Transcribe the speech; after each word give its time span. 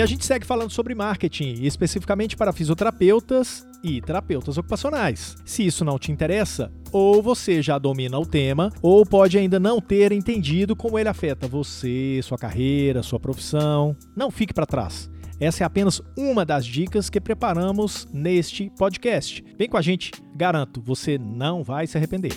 E 0.00 0.02
a 0.02 0.06
gente 0.06 0.24
segue 0.24 0.46
falando 0.46 0.70
sobre 0.70 0.94
marketing, 0.94 1.62
especificamente 1.62 2.34
para 2.34 2.54
fisioterapeutas 2.54 3.66
e 3.84 4.00
terapeutas 4.00 4.56
ocupacionais. 4.56 5.36
Se 5.44 5.66
isso 5.66 5.84
não 5.84 5.98
te 5.98 6.10
interessa, 6.10 6.72
ou 6.90 7.22
você 7.22 7.60
já 7.60 7.78
domina 7.78 8.18
o 8.18 8.24
tema, 8.24 8.72
ou 8.80 9.04
pode 9.04 9.36
ainda 9.36 9.60
não 9.60 9.78
ter 9.78 10.10
entendido 10.10 10.74
como 10.74 10.98
ele 10.98 11.10
afeta 11.10 11.46
você, 11.46 12.18
sua 12.22 12.38
carreira, 12.38 13.02
sua 13.02 13.20
profissão. 13.20 13.94
Não 14.16 14.30
fique 14.30 14.54
para 14.54 14.64
trás. 14.64 15.10
Essa 15.38 15.64
é 15.64 15.66
apenas 15.66 16.00
uma 16.16 16.46
das 16.46 16.64
dicas 16.64 17.10
que 17.10 17.20
preparamos 17.20 18.08
neste 18.10 18.72
podcast. 18.78 19.44
Vem 19.58 19.68
com 19.68 19.76
a 19.76 19.82
gente, 19.82 20.12
garanto, 20.34 20.80
você 20.80 21.18
não 21.18 21.62
vai 21.62 21.86
se 21.86 21.98
arrepender. 21.98 22.32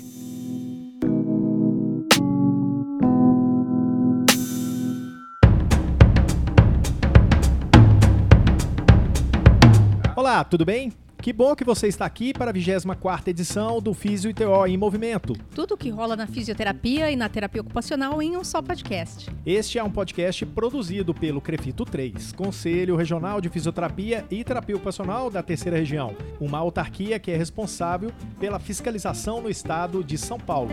Olá, 10.24 10.42
tudo 10.42 10.64
bem? 10.64 10.94
Que 11.22 11.34
bom 11.34 11.54
que 11.54 11.66
você 11.66 11.86
está 11.86 12.06
aqui 12.06 12.32
para 12.32 12.50
a 12.50 12.54
24ª 12.54 13.28
edição 13.28 13.82
do 13.82 13.94
Físio 13.94 14.32
e 14.32 14.34
TO 14.34 14.66
em 14.66 14.78
Movimento. 14.78 15.34
Tudo 15.54 15.74
o 15.74 15.78
que 15.78 15.90
rola 15.90 16.16
na 16.16 16.26
fisioterapia 16.26 17.12
e 17.12 17.16
na 17.18 17.28
terapia 17.28 17.60
ocupacional 17.60 18.22
em 18.22 18.38
um 18.38 18.42
só 18.42 18.62
podcast. 18.62 19.30
Este 19.46 19.80
é 19.80 19.84
um 19.84 19.92
podcast 19.92 20.46
produzido 20.46 21.14
pelo 21.14 21.42
Crefito 21.42 21.84
3, 21.84 22.32
Conselho 22.32 22.96
Regional 22.96 23.42
de 23.42 23.50
Fisioterapia 23.50 24.24
e 24.32 24.46
Terapia 24.46 24.78
Ocupacional 24.78 25.30
da 25.30 25.44
Terceira 25.44 25.78
Região, 25.78 26.16
uma 26.40 26.58
autarquia 26.58 27.20
que 27.20 27.30
é 27.30 27.36
responsável 27.36 28.10
pela 28.40 28.60
fiscalização 28.60 29.42
no 29.42 29.50
estado 29.50 30.02
de 30.06 30.18
São 30.18 30.40
Paulo. 30.40 30.72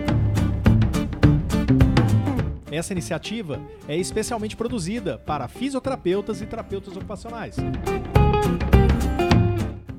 Essa 2.70 2.92
iniciativa 2.92 3.60
é 3.88 3.96
especialmente 3.96 4.56
produzida 4.56 5.18
para 5.18 5.48
fisioterapeutas 5.48 6.40
e 6.40 6.46
terapeutas 6.46 6.96
ocupacionais. 6.96 7.56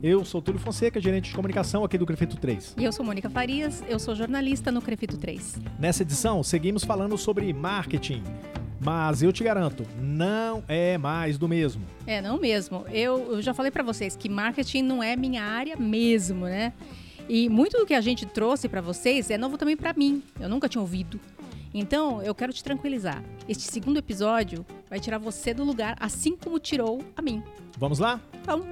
Eu 0.04 0.26
sou 0.26 0.42
Túlio 0.42 0.60
Fonseca, 0.60 1.00
gerente 1.00 1.30
de 1.30 1.36
comunicação 1.36 1.84
aqui 1.84 1.96
do 1.96 2.08
Crefito 2.08 2.36
3. 2.36 2.74
E 2.80 2.84
eu 2.84 2.92
sou 2.92 3.06
Mônica 3.06 3.30
Farias, 3.30 3.84
eu 3.88 4.00
sou 4.00 4.16
jornalista 4.16 4.72
no 4.72 4.82
Crefito 4.82 5.16
3. 5.16 5.60
Nessa 5.80 6.02
edição, 6.02 6.42
seguimos 6.42 6.84
falando 6.84 7.16
sobre 7.20 7.54
marketing. 7.54 8.24
Mas 8.84 9.22
eu 9.22 9.32
te 9.32 9.44
garanto, 9.44 9.86
não 10.02 10.64
é 10.68 10.98
mais 10.98 11.38
do 11.38 11.48
mesmo. 11.48 11.84
É, 12.08 12.20
não 12.20 12.40
mesmo. 12.40 12.84
Eu, 12.92 13.34
eu 13.34 13.42
já 13.44 13.54
falei 13.54 13.70
para 13.70 13.84
vocês 13.84 14.16
que 14.16 14.28
marketing 14.28 14.82
não 14.82 15.04
é 15.04 15.16
minha 15.16 15.44
área 15.44 15.78
mesmo, 15.78 16.46
né? 16.46 16.74
E 17.30 17.48
muito 17.48 17.78
do 17.78 17.86
que 17.86 17.94
a 17.94 18.02
gente 18.02 18.26
trouxe 18.26 18.68
para 18.68 18.82
vocês 18.82 19.30
é 19.30 19.38
novo 19.38 19.56
também 19.56 19.78
para 19.78 19.94
mim. 19.94 20.24
Eu 20.40 20.50
nunca 20.50 20.68
tinha 20.68 20.82
ouvido. 20.82 21.20
Então, 21.72 22.24
eu 22.24 22.34
quero 22.34 22.52
te 22.52 22.64
tranquilizar. 22.64 23.24
Este 23.48 23.64
segundo 23.64 23.98
episódio 23.98 24.66
vai 24.90 25.00
tirar 25.00 25.20
você 25.20 25.54
do 25.54 25.64
lugar, 25.64 25.96
assim 26.00 26.36
como 26.36 26.58
tirou 26.58 27.04
a 27.16 27.22
mim. 27.22 27.44
Vamos 27.78 28.00
lá? 28.00 28.20
Vamos. 28.46 28.66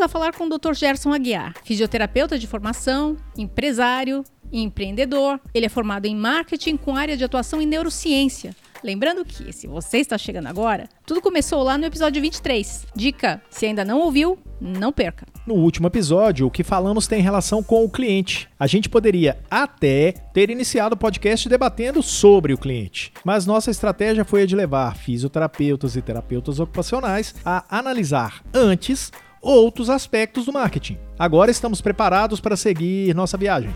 A 0.00 0.08
falar 0.08 0.32
com 0.32 0.46
o 0.46 0.58
Dr. 0.58 0.72
Gerson 0.72 1.12
Aguiar, 1.12 1.52
fisioterapeuta 1.62 2.38
de 2.38 2.46
formação, 2.46 3.18
empresário 3.36 4.24
e 4.50 4.62
empreendedor. 4.62 5.38
Ele 5.52 5.66
é 5.66 5.68
formado 5.68 6.06
em 6.06 6.16
marketing 6.16 6.78
com 6.78 6.96
área 6.96 7.18
de 7.18 7.24
atuação 7.24 7.60
em 7.60 7.66
neurociência. 7.66 8.56
Lembrando 8.82 9.26
que, 9.26 9.52
se 9.52 9.66
você 9.66 9.98
está 9.98 10.16
chegando 10.16 10.46
agora, 10.46 10.88
tudo 11.04 11.20
começou 11.20 11.62
lá 11.62 11.76
no 11.76 11.84
episódio 11.84 12.22
23. 12.22 12.86
Dica: 12.96 13.42
se 13.50 13.66
ainda 13.66 13.84
não 13.84 14.00
ouviu, 14.00 14.38
não 14.58 14.90
perca. 14.90 15.26
No 15.46 15.54
último 15.54 15.88
episódio, 15.88 16.46
o 16.46 16.50
que 16.50 16.64
falamos 16.64 17.06
tem 17.06 17.20
relação 17.20 17.62
com 17.62 17.84
o 17.84 17.90
cliente. 17.90 18.48
A 18.58 18.66
gente 18.66 18.88
poderia 18.88 19.38
até 19.50 20.12
ter 20.32 20.48
iniciado 20.48 20.94
o 20.94 20.98
podcast 20.98 21.46
debatendo 21.46 22.02
sobre 22.02 22.54
o 22.54 22.58
cliente, 22.58 23.12
mas 23.22 23.44
nossa 23.44 23.70
estratégia 23.70 24.24
foi 24.24 24.42
a 24.42 24.46
de 24.46 24.56
levar 24.56 24.96
fisioterapeutas 24.96 25.94
e 25.94 26.00
terapeutas 26.00 26.58
ocupacionais 26.58 27.34
a 27.44 27.64
analisar 27.68 28.42
antes 28.54 29.12
outros 29.40 29.88
aspectos 29.88 30.44
do 30.44 30.52
marketing. 30.52 30.98
Agora 31.18 31.50
estamos 31.50 31.80
preparados 31.80 32.40
para 32.40 32.56
seguir 32.56 33.14
nossa 33.14 33.36
viagem. 33.36 33.70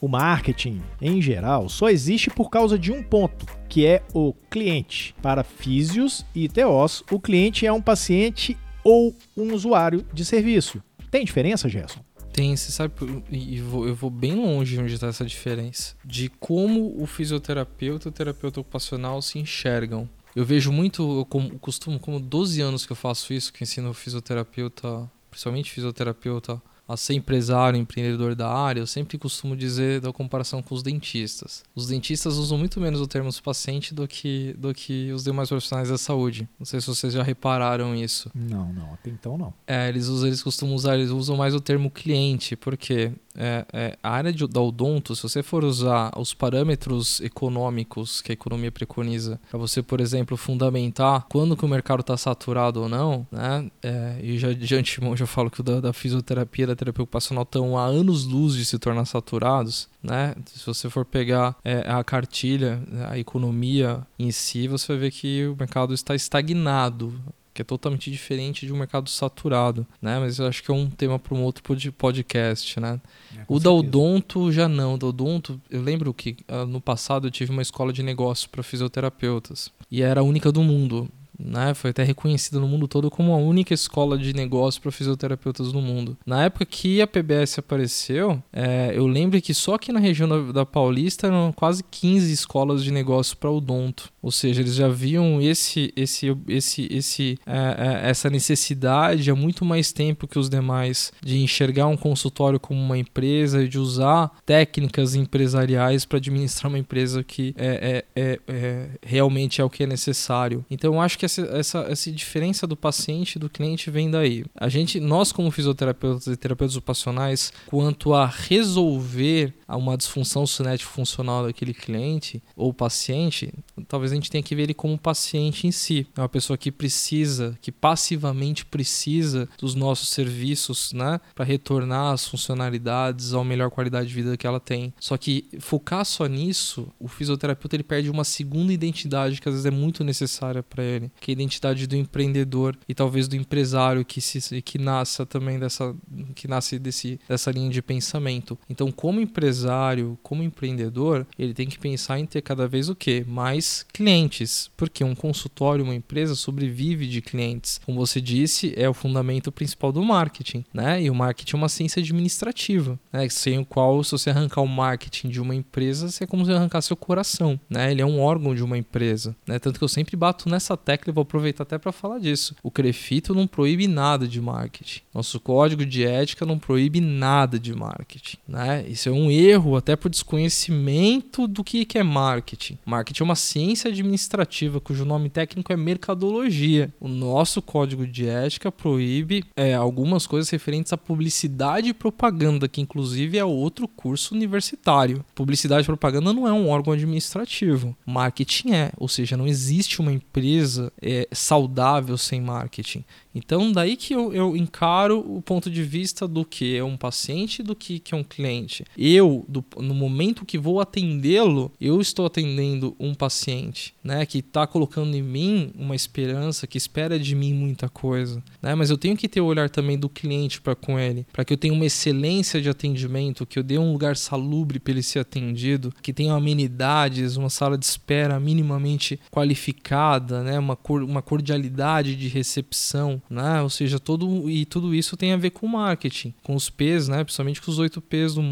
O 0.00 0.08
marketing, 0.08 0.82
em 1.00 1.22
geral, 1.22 1.68
só 1.70 1.88
existe 1.88 2.28
por 2.28 2.50
causa 2.50 2.78
de 2.78 2.92
um 2.92 3.02
ponto, 3.02 3.46
que 3.70 3.86
é 3.86 4.02
o 4.12 4.34
cliente. 4.50 5.14
Para 5.22 5.42
físios 5.42 6.26
e 6.34 6.46
TOs, 6.46 7.02
o 7.10 7.18
cliente 7.18 7.66
é 7.66 7.72
um 7.72 7.80
paciente 7.80 8.54
ou 8.84 9.16
um 9.34 9.54
usuário 9.54 10.04
de 10.12 10.22
serviço. 10.22 10.82
Tem 11.10 11.24
diferença, 11.24 11.70
Gerson? 11.70 12.00
Tem, 12.34 12.54
você 12.54 12.70
sabe, 12.70 12.92
e 13.30 13.56
eu 13.56 13.94
vou 13.94 14.10
bem 14.10 14.34
longe 14.34 14.78
onde 14.78 14.92
está 14.92 15.06
essa 15.06 15.24
diferença, 15.24 15.94
de 16.04 16.28
como 16.28 17.00
o 17.00 17.06
fisioterapeuta 17.06 18.08
e 18.08 18.10
o 18.10 18.12
terapeuta 18.12 18.60
ocupacional 18.60 19.22
se 19.22 19.38
enxergam. 19.38 20.06
Eu 20.34 20.44
vejo 20.44 20.72
muito, 20.72 21.20
eu 21.20 21.58
costumo, 21.58 21.98
como 21.98 22.18
12 22.18 22.60
anos 22.60 22.84
que 22.84 22.92
eu 22.92 22.96
faço 22.96 23.32
isso, 23.32 23.52
que 23.52 23.62
ensino 23.62 23.92
fisioterapeuta, 23.94 25.10
principalmente 25.30 25.70
fisioterapeuta 25.70 26.60
a 26.86 26.96
ser 26.96 27.14
empresário, 27.14 27.78
empreendedor 27.78 28.34
da 28.34 28.48
área, 28.48 28.80
eu 28.80 28.86
sempre 28.86 29.16
costumo 29.16 29.56
dizer 29.56 30.00
da 30.00 30.12
comparação 30.12 30.62
com 30.62 30.74
os 30.74 30.82
dentistas. 30.82 31.64
Os 31.74 31.86
dentistas 31.86 32.36
usam 32.36 32.58
muito 32.58 32.78
menos 32.78 33.00
o 33.00 33.06
termo 33.06 33.30
paciente 33.42 33.94
do 33.94 34.06
que, 34.06 34.54
do 34.58 34.74
que 34.74 35.10
os 35.12 35.24
demais 35.24 35.48
profissionais 35.48 35.88
da 35.88 35.96
saúde. 35.96 36.48
Não 36.58 36.66
sei 36.66 36.80
se 36.80 36.86
vocês 36.86 37.12
já 37.14 37.22
repararam 37.22 37.94
isso. 37.94 38.30
Não, 38.34 38.70
não, 38.72 38.92
até 38.92 39.10
então 39.10 39.38
não. 39.38 39.54
É, 39.66 39.88
eles, 39.88 40.08
usam, 40.08 40.26
eles 40.26 40.42
costumam 40.42 40.74
usar, 40.74 40.94
eles 40.96 41.10
usam 41.10 41.36
mais 41.36 41.54
o 41.54 41.60
termo 41.60 41.90
cliente, 41.90 42.54
porque 42.54 43.12
é, 43.36 43.64
é, 43.72 43.98
a 44.02 44.10
área 44.10 44.32
de, 44.32 44.46
da 44.46 44.60
odonto, 44.60 45.14
se 45.14 45.22
você 45.22 45.42
for 45.42 45.64
usar 45.64 46.12
os 46.16 46.32
parâmetros 46.32 47.20
econômicos 47.20 48.20
que 48.20 48.32
a 48.32 48.34
economia 48.34 48.70
preconiza, 48.70 49.40
para 49.50 49.58
você, 49.58 49.82
por 49.82 50.00
exemplo, 50.00 50.36
fundamentar 50.36 51.26
quando 51.28 51.56
que 51.56 51.64
o 51.64 51.68
mercado 51.68 52.00
está 52.00 52.16
saturado 52.16 52.82
ou 52.82 52.88
não, 52.88 53.26
né? 53.30 53.70
É, 53.82 54.18
e 54.22 54.38
já 54.38 54.52
de 54.52 54.74
antemão 54.74 55.16
já 55.16 55.26
falo 55.26 55.50
que 55.50 55.60
o 55.60 55.64
da, 55.64 55.80
da 55.80 55.92
fisioterapia, 55.92 56.66
da 56.66 56.76
terapia 56.76 57.02
ocupacional 57.02 57.42
estão 57.42 57.76
há 57.76 57.84
anos-luz 57.84 58.54
de 58.54 58.64
se 58.64 58.78
tornar 58.78 59.04
saturados, 59.04 59.88
né? 60.02 60.34
Se 60.46 60.64
você 60.64 60.88
for 60.88 61.04
pegar 61.04 61.56
é, 61.64 61.90
a 61.90 62.02
cartilha, 62.04 62.82
a 63.08 63.18
economia 63.18 64.06
em 64.18 64.30
si, 64.30 64.68
você 64.68 64.88
vai 64.88 64.96
ver 64.96 65.10
que 65.10 65.46
o 65.46 65.56
mercado 65.58 65.92
está 65.92 66.14
estagnado 66.14 67.12
que 67.54 67.62
é 67.62 67.64
totalmente 67.64 68.10
diferente 68.10 68.66
de 68.66 68.72
um 68.72 68.76
mercado 68.76 69.08
saturado, 69.08 69.86
né? 70.02 70.18
Mas 70.18 70.40
eu 70.40 70.46
acho 70.46 70.62
que 70.62 70.70
é 70.72 70.74
um 70.74 70.90
tema 70.90 71.20
para 71.20 71.34
um 71.34 71.42
outro 71.42 71.62
podcast, 71.96 72.80
né? 72.80 73.00
É, 73.36 73.44
o 73.46 73.60
da 73.60 73.70
Odonto 73.70 74.50
já 74.50 74.68
não. 74.68 74.94
O 74.94 74.98
da 74.98 75.06
Odonto, 75.06 75.60
eu 75.70 75.80
lembro 75.80 76.12
que 76.12 76.36
uh, 76.48 76.66
no 76.66 76.80
passado 76.80 77.28
eu 77.28 77.30
tive 77.30 77.52
uma 77.52 77.62
escola 77.62 77.92
de 77.92 78.02
negócios 78.02 78.48
para 78.48 78.62
fisioterapeutas 78.62 79.70
e 79.88 80.02
era 80.02 80.20
a 80.20 80.24
única 80.24 80.50
do 80.50 80.62
mundo 80.62 81.08
né? 81.38 81.74
Foi 81.74 81.90
até 81.90 82.02
reconhecida 82.02 82.60
no 82.60 82.68
mundo 82.68 82.86
todo 82.86 83.10
como 83.10 83.32
a 83.32 83.36
única 83.36 83.74
escola 83.74 84.16
de 84.16 84.32
negócio 84.32 84.80
para 84.80 84.90
fisioterapeutas 84.90 85.72
no 85.72 85.80
mundo. 85.80 86.16
Na 86.26 86.44
época 86.44 86.64
que 86.64 87.00
a 87.00 87.06
PBS 87.06 87.58
apareceu, 87.58 88.42
é, 88.52 88.92
eu 88.94 89.06
lembro 89.06 89.40
que 89.40 89.54
só 89.54 89.74
aqui 89.74 89.92
na 89.92 90.00
região 90.00 90.28
da, 90.28 90.52
da 90.52 90.66
Paulista 90.66 91.26
eram 91.26 91.52
quase 91.52 91.82
15 91.82 92.32
escolas 92.32 92.82
de 92.82 92.90
negócio 92.90 93.36
para 93.36 93.50
odonto. 93.50 94.12
Ou 94.24 94.30
seja, 94.30 94.62
eles 94.62 94.74
já 94.74 94.88
viam 94.88 95.40
esse, 95.40 95.92
esse, 95.94 96.34
esse, 96.48 96.88
esse, 96.90 97.38
é, 97.46 98.04
é, 98.06 98.08
essa 98.08 98.30
necessidade 98.30 99.30
há 99.30 99.34
muito 99.34 99.66
mais 99.66 99.92
tempo 99.92 100.26
que 100.26 100.38
os 100.38 100.48
demais 100.48 101.12
de 101.22 101.42
enxergar 101.42 101.88
um 101.88 101.96
consultório 101.96 102.58
como 102.58 102.80
uma 102.80 102.96
empresa 102.96 103.62
e 103.62 103.68
de 103.68 103.78
usar 103.78 104.30
técnicas 104.46 105.14
empresariais 105.14 106.06
para 106.06 106.16
administrar 106.16 106.72
uma 106.72 106.78
empresa 106.78 107.22
que 107.22 107.54
é, 107.58 108.04
é, 108.16 108.22
é, 108.22 108.40
é, 108.48 108.88
realmente 109.04 109.60
é 109.60 109.64
o 109.64 109.68
que 109.68 109.82
é 109.82 109.86
necessário. 109.86 110.64
Então, 110.70 110.94
eu 110.94 111.00
acho 111.00 111.18
que 111.18 111.23
que 111.24 111.40
essa, 111.40 111.42
essa, 111.56 111.78
essa 111.88 112.12
diferença 112.12 112.66
do 112.66 112.76
paciente 112.76 113.36
e 113.36 113.38
do 113.38 113.48
cliente 113.48 113.90
vem 113.90 114.10
daí. 114.10 114.44
A 114.54 114.68
gente, 114.68 115.00
nós 115.00 115.32
como 115.32 115.50
fisioterapeutas 115.50 116.26
e 116.26 116.36
terapeutas 116.36 116.76
ocupacionais, 116.76 117.52
quanto 117.66 118.12
a 118.12 118.26
resolver 118.26 119.54
uma 119.68 119.96
disfunção 119.96 120.46
cinético 120.46 120.92
funcional 120.92 121.46
daquele 121.46 121.72
cliente 121.72 122.42
ou 122.54 122.72
paciente, 122.72 123.52
talvez 123.88 124.12
a 124.12 124.14
gente 124.14 124.30
tenha 124.30 124.42
que 124.42 124.54
ver 124.54 124.64
ele 124.64 124.74
como 124.74 124.98
paciente 124.98 125.66
em 125.66 125.72
si. 125.72 126.06
É 126.16 126.20
uma 126.20 126.28
pessoa 126.28 126.56
que 126.56 126.70
precisa, 126.70 127.58
que 127.60 127.72
passivamente 127.72 128.64
precisa 128.64 129.48
dos 129.58 129.74
nossos 129.74 130.10
serviços, 130.10 130.92
né, 130.92 131.20
para 131.34 131.44
retornar 131.44 132.12
as 132.12 132.28
funcionalidades 132.28 133.32
à 133.32 133.42
melhor 133.42 133.70
qualidade 133.70 134.08
de 134.08 134.14
vida 134.14 134.36
que 134.36 134.46
ela 134.46 134.60
tem. 134.60 134.92
Só 135.00 135.16
que 135.16 135.48
focar 135.58 136.04
só 136.04 136.26
nisso, 136.26 136.88
o 137.00 137.08
fisioterapeuta 137.08 137.76
ele 137.76 137.82
perde 137.82 138.10
uma 138.10 138.24
segunda 138.24 138.72
identidade 138.72 139.40
que 139.40 139.48
às 139.48 139.54
vezes 139.54 139.66
é 139.66 139.70
muito 139.70 140.04
necessária 140.04 140.62
para 140.62 140.82
ele 140.82 141.10
que 141.20 141.30
é 141.30 141.32
a 141.32 141.36
identidade 141.36 141.86
do 141.86 141.96
empreendedor 141.96 142.76
e 142.88 142.94
talvez 142.94 143.28
do 143.28 143.36
empresário 143.36 144.04
que 144.04 144.20
se 144.20 144.62
que 144.62 144.78
nasça 144.78 145.24
também 145.26 145.58
dessa 145.58 145.94
que 146.34 146.46
nasce 146.46 146.78
desse 146.78 147.20
dessa 147.28 147.50
linha 147.50 147.70
de 147.70 147.82
pensamento. 147.82 148.58
Então, 148.68 148.90
como 148.90 149.20
empresário, 149.20 150.18
como 150.22 150.42
empreendedor, 150.42 151.26
ele 151.38 151.54
tem 151.54 151.68
que 151.68 151.78
pensar 151.78 152.18
em 152.18 152.26
ter 152.26 152.42
cada 152.42 152.66
vez 152.66 152.88
o 152.88 152.94
que 152.94 153.24
mais 153.24 153.84
clientes, 153.92 154.70
porque 154.76 155.04
um 155.04 155.14
consultório, 155.14 155.84
uma 155.84 155.94
empresa 155.94 156.34
sobrevive 156.34 157.06
de 157.06 157.20
clientes. 157.20 157.80
Como 157.84 157.98
você 157.98 158.20
disse, 158.20 158.72
é 158.76 158.88
o 158.88 158.94
fundamento 158.94 159.50
principal 159.52 159.92
do 159.92 160.02
marketing, 160.02 160.64
né? 160.72 161.02
E 161.02 161.10
o 161.10 161.14
marketing 161.14 161.56
é 161.56 161.58
uma 161.58 161.68
ciência 161.68 162.00
administrativa, 162.00 162.98
né? 163.12 163.28
Sem 163.28 163.58
o 163.58 163.64
qual, 163.64 164.02
se 164.04 164.12
você 164.12 164.30
arrancar 164.30 164.62
o 164.62 164.68
marketing 164.68 165.28
de 165.28 165.40
uma 165.40 165.54
empresa, 165.54 166.08
é 166.22 166.26
como 166.26 166.44
se 166.44 166.52
arrancar 166.52 166.82
seu 166.82 166.96
coração, 166.96 167.58
né? 167.68 167.90
Ele 167.90 168.02
é 168.02 168.06
um 168.06 168.20
órgão 168.20 168.54
de 168.54 168.62
uma 168.62 168.78
empresa, 168.78 169.36
né? 169.46 169.58
Tanto 169.58 169.78
que 169.78 169.84
eu 169.84 169.88
sempre 169.88 170.16
bato 170.16 170.48
nessa 170.48 170.76
tecla 170.76 171.03
e 171.10 171.12
vou 171.12 171.22
aproveitar 171.22 171.62
até 171.62 171.78
para 171.78 171.92
falar 171.92 172.18
disso. 172.18 172.54
O 172.62 172.70
Crefito 172.70 173.34
não 173.34 173.46
proíbe 173.46 173.86
nada 173.86 174.26
de 174.26 174.40
marketing. 174.40 175.00
Nosso 175.12 175.38
código 175.40 175.84
de 175.84 176.04
ética 176.04 176.44
não 176.44 176.58
proíbe 176.58 177.00
nada 177.00 177.58
de 177.58 177.74
marketing, 177.74 178.38
né? 178.46 178.84
Isso 178.88 179.08
é 179.08 179.12
um 179.12 179.30
erro 179.30 179.76
até 179.76 179.96
por 179.96 180.08
desconhecimento 180.08 181.46
do 181.46 181.62
que 181.62 181.86
é 181.94 182.02
marketing. 182.02 182.78
Marketing 182.84 183.22
é 183.22 183.24
uma 183.24 183.36
ciência 183.36 183.90
administrativa 183.90 184.80
cujo 184.80 185.04
nome 185.04 185.28
técnico 185.28 185.72
é 185.72 185.76
mercadologia. 185.76 186.92
O 187.00 187.08
nosso 187.08 187.60
código 187.62 188.06
de 188.06 188.26
ética 188.26 188.72
proíbe 188.72 189.44
é, 189.56 189.74
algumas 189.74 190.26
coisas 190.26 190.50
referentes 190.50 190.92
à 190.92 190.96
publicidade 190.96 191.88
e 191.88 191.94
propaganda, 191.94 192.68
que 192.68 192.80
inclusive 192.80 193.38
é 193.38 193.44
outro 193.44 193.86
curso 193.86 194.34
universitário. 194.34 195.24
Publicidade 195.34 195.82
e 195.82 195.86
propaganda 195.86 196.32
não 196.32 196.48
é 196.48 196.52
um 196.52 196.68
órgão 196.68 196.92
administrativo. 196.92 197.96
Marketing 198.06 198.72
é, 198.72 198.92
ou 198.96 199.08
seja, 199.08 199.36
não 199.36 199.46
existe 199.46 200.00
uma 200.00 200.12
empresa 200.12 200.92
é, 201.02 201.28
saudável 201.32 202.16
sem 202.16 202.40
marketing. 202.40 203.04
Então, 203.34 203.72
daí 203.72 203.96
que 203.96 204.14
eu, 204.14 204.32
eu, 204.32 204.56
encaro 204.56 205.18
o 205.18 205.42
ponto 205.42 205.68
de 205.68 205.82
vista 205.82 206.28
do 206.28 206.44
que 206.44 206.76
é 206.76 206.84
um 206.84 206.96
paciente 206.96 207.62
do 207.62 207.74
que, 207.74 207.98
que 207.98 208.14
é 208.14 208.16
um 208.16 208.22
cliente. 208.22 208.84
Eu, 208.96 209.44
do, 209.48 209.64
no 209.78 209.94
momento 209.94 210.44
que 210.44 210.56
vou 210.56 210.80
atendê-lo, 210.80 211.72
eu 211.80 212.00
estou 212.00 212.26
atendendo 212.26 212.94
um 212.98 213.14
paciente, 213.14 213.94
né? 214.04 214.24
Que 214.24 214.38
está 214.38 214.66
colocando 214.66 215.16
em 215.16 215.22
mim 215.22 215.72
uma 215.74 215.96
esperança, 215.96 216.66
que 216.66 216.78
espera 216.78 217.18
de 217.18 217.34
mim 217.34 217.52
muita 217.52 217.88
coisa, 217.88 218.42
né? 218.62 218.74
Mas 218.74 218.90
eu 218.90 218.96
tenho 218.96 219.16
que 219.16 219.28
ter 219.28 219.40
o 219.40 219.46
olhar 219.46 219.68
também 219.68 219.98
do 219.98 220.08
cliente 220.08 220.60
para 220.60 220.74
com 220.74 220.98
ele, 220.98 221.26
para 221.32 221.44
que 221.44 221.52
eu 221.52 221.56
tenha 221.56 221.74
uma 221.74 221.86
excelência 221.86 222.60
de 222.60 222.68
atendimento, 222.68 223.46
que 223.46 223.58
eu 223.58 223.62
dê 223.62 223.78
um 223.78 223.92
lugar 223.92 224.16
salubre 224.16 224.78
para 224.78 224.92
ele 224.92 225.02
ser 225.02 225.18
atendido, 225.18 225.92
que 226.02 226.12
tenha 226.12 226.34
amenidades, 226.34 227.36
uma 227.36 227.50
sala 227.50 227.76
de 227.76 227.84
espera 227.84 228.38
minimamente 228.38 229.18
qualificada, 229.30 230.42
né? 230.42 230.58
Uma, 230.58 230.76
cor, 230.76 231.02
uma 231.02 231.22
cordialidade 231.22 232.14
de 232.14 232.28
recepção 232.28 233.20
né? 233.28 233.62
Ou 233.62 233.70
seja, 233.70 233.98
todo 233.98 234.48
e 234.48 234.64
tudo 234.64 234.94
isso 234.94 235.16
tem 235.16 235.32
a 235.32 235.36
ver 235.36 235.50
com 235.50 235.66
marketing, 235.66 236.34
com 236.42 236.54
os 236.54 236.70
P's, 236.70 237.08
né? 237.08 237.24
Principalmente 237.24 237.60
com 237.60 237.70
os 237.70 237.78
8 237.78 238.00
P's 238.00 238.34
do 238.34 238.42